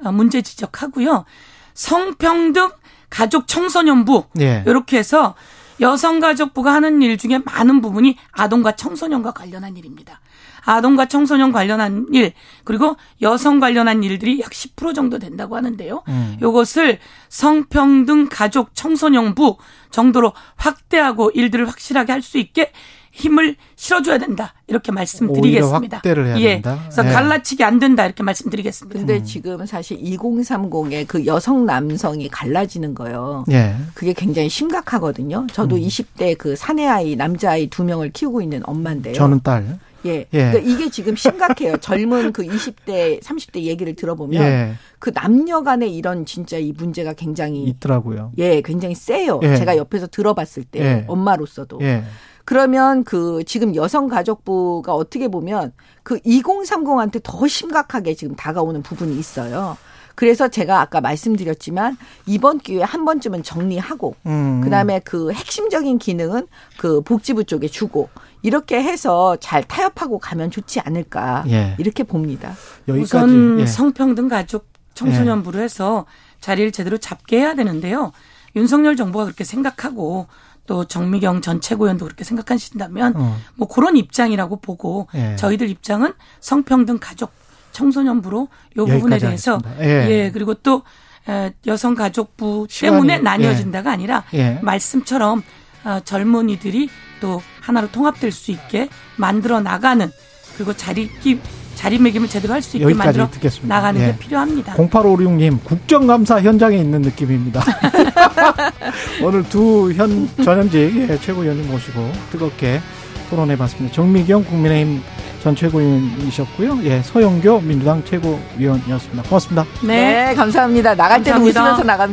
어, 0.04 0.12
문제 0.12 0.44
지적하고요. 0.44 1.26
성평등 1.74 2.70
가족 3.10 3.48
청소년부 3.48 4.26
예. 4.42 4.64
이렇게 4.68 5.00
해서 5.00 5.34
여성가족부가 5.82 6.72
하는 6.72 7.02
일 7.02 7.18
중에 7.18 7.40
많은 7.40 7.82
부분이 7.82 8.16
아동과 8.32 8.76
청소년과 8.76 9.32
관련한 9.32 9.76
일입니다. 9.76 10.22
아동과 10.70 11.08
청소년 11.08 11.52
관련한 11.52 12.06
일 12.14 12.34
그리고 12.64 12.96
여성 13.22 13.60
관련한 13.60 14.04
일들이 14.04 14.40
약 14.40 14.52
10% 14.52 14.94
정도 14.94 15.18
된다고 15.18 15.56
하는데요. 15.56 16.04
음. 16.08 16.38
요것을 16.42 17.00
성평등 17.30 18.28
가족 18.30 18.76
청소년부 18.76 19.58
정도로 19.90 20.34
확대하고 20.56 21.32
일들을 21.32 21.68
확실하게 21.68 22.12
할 22.14 22.20
수 22.20 22.38
있게 22.38 22.72
힘을 23.12 23.56
실어줘야 23.76 24.18
된다 24.20 24.54
이렇게 24.68 24.92
말씀드리겠습니다. 24.92 25.78
오히려 25.78 25.96
확대를 25.96 26.28
해야 26.28 26.40
예. 26.40 26.54
된다. 26.62 26.80
그래서 26.84 27.06
예. 27.06 27.10
갈라치기 27.12 27.64
안 27.64 27.80
된다 27.80 28.06
이렇게 28.06 28.22
말씀드리겠습니다. 28.24 29.00
근데 29.00 29.24
지금 29.24 29.66
사실 29.66 29.98
2030의 30.00 31.08
그 31.08 31.26
여성 31.26 31.66
남성이 31.66 32.30
갈라지는 32.30 32.94
거요. 32.94 33.46
예. 33.52 33.76
그게 33.96 34.14
굉장히 34.14 34.50
심각하거든요. 34.50 35.48
저도 35.52 35.76
음. 35.78 35.82
20대 35.82 36.38
그 36.38 36.56
사내 36.56 36.86
아이 36.86 37.16
남자 37.16 37.52
아이 37.52 37.68
두 37.68 37.84
명을 37.84 38.12
키우고 38.12 38.42
있는 38.42 38.62
엄마인데요. 38.66 39.16
저는 39.16 39.42
딸. 39.44 39.80
예. 40.06 40.26
예. 40.34 40.52
그러니까 40.52 40.60
이게 40.60 40.90
지금 40.90 41.16
심각해요. 41.16 41.78
젊은 41.78 42.32
그 42.32 42.44
20대, 42.44 43.22
30대 43.22 43.62
얘기를 43.62 43.96
들어보면 43.96 44.44
예. 44.44 44.74
그 45.00 45.12
남녀 45.14 45.62
간의 45.64 45.96
이런 45.96 46.26
진짜 46.26 46.58
이 46.58 46.72
문제가 46.72 47.14
굉장히 47.14 47.64
있더라고요. 47.64 48.32
예, 48.38 48.62
굉장히 48.62 48.96
세요. 48.96 49.40
예. 49.44 49.56
제가 49.58 49.78
옆에서 49.78 50.08
들어봤을 50.08 50.64
때 50.64 50.80
예. 50.80 51.06
엄마로서도. 51.08 51.80
예. 51.82 52.04
그러면 52.46 53.04
그 53.04 53.44
지금 53.46 53.76
여성가족부가 53.76 54.96
어떻게 54.96 55.28
보면 55.28 55.72
그 56.02 56.18
2030한테 56.20 57.22
더 57.22 57.48
심각하게 57.48 58.16
지금 58.16 58.36
다가오는 58.36 58.82
부분이 58.82 59.20
있어요. 59.20 59.78
그래서 60.20 60.50
제가 60.50 60.82
아까 60.82 61.00
말씀드렸지만 61.00 61.96
이번 62.26 62.60
기회에 62.60 62.84
한 62.84 63.06
번쯤은 63.06 63.42
정리하고 63.42 64.18
음. 64.26 64.60
그다음에 64.62 65.00
그 65.06 65.32
핵심적인 65.32 65.98
기능은 65.98 66.46
그 66.78 67.00
복지부 67.00 67.46
쪽에 67.46 67.70
주고 67.70 68.10
이렇게 68.42 68.84
해서 68.84 69.38
잘 69.38 69.64
타협하고 69.64 70.20
가면 70.20 70.52
좋지 70.52 70.82
않을까 70.82 71.46
예. 71.48 71.74
이렇게 71.78 72.04
봅니다. 72.04 72.54
여기까지. 72.90 73.02
우선 73.02 73.60
예. 73.62 73.66
성평등 73.66 74.28
가족 74.28 74.68
청소년부로 74.94 75.60
해서 75.60 76.06
자리를 76.42 76.74
제대로 76.74 76.98
잡게 76.98 77.40
해야 77.40 77.54
되는데요. 77.56 78.12
윤석열 78.58 78.98
정부가 78.98 79.24
그렇게 79.24 79.46
생각하고 79.46 80.28
또 80.68 80.84
정미경 80.84 81.40
전 81.40 81.62
최고위원도 81.62 82.04
그렇게 82.04 82.26
생각하신다면 82.26 83.14
어. 83.16 83.38
뭐 83.56 83.70
그런 83.70 83.96
입장이라고 83.96 84.58
보고 84.58 85.08
예. 85.16 85.38
저희들 85.38 85.70
입장은 85.70 86.12
성평등 86.42 86.98
가족 87.00 87.32
청소년부로 87.72 88.48
요 88.78 88.86
부분에 88.86 89.18
대해서. 89.18 89.60
예. 89.82 89.86
예. 90.10 90.32
그리고 90.34 90.54
또 90.56 90.84
에, 91.28 91.52
여성가족부 91.66 92.68
때문에 92.80 93.14
예. 93.16 93.18
나뉘어진다가 93.20 93.92
아니라 93.92 94.24
예. 94.34 94.60
말씀처럼 94.62 95.44
어, 95.86 96.00
젊은이들이 96.04 96.90
또 97.22 97.42
하나로 97.62 97.92
통합될 97.92 98.32
수 98.32 98.52
있게 98.52 98.90
만들어 99.18 99.62
나가는 99.62 100.10
그리고 100.56 100.74
자리 100.74 101.10
끼 101.20 101.40
자리매김을 101.76 102.28
제대로 102.28 102.54
할 102.54 102.62
수 102.62 102.76
있게 102.76 102.94
만들어 102.94 103.30
듣겠습니다. 103.30 103.74
나가는 103.74 104.02
예. 104.02 104.08
게 104.08 104.18
필요합니다. 104.18 104.74
0856님 104.76 105.64
국정감사 105.64 106.42
현장에 106.42 106.78
있는 106.78 107.02
느낌입니다. 107.02 107.62
오늘 109.24 109.44
두 109.50 109.92
현 109.94 110.30
전현직 110.44 111.10
예, 111.10 111.18
최고위원님 111.20 111.70
모시고 111.70 112.12
뜨겁게 112.32 112.82
토론해봤습니다. 113.30 113.94
정미경 113.96 114.44
국민의힘 114.46 115.02
전 115.42 115.56
최고위원이셨고요. 115.56 116.80
예, 116.84 117.02
서영교 117.02 117.62
민주당 117.62 118.04
최고위원이었습니다. 118.04 119.24
고맙습니다. 119.24 119.66
네. 119.86 120.34
감사합니다. 120.36 120.96
나갈 120.96 121.24
때는 121.24 121.40
감사합니다. 121.40 121.62
웃으면서 121.62 121.84
나갑니다. 121.84 122.08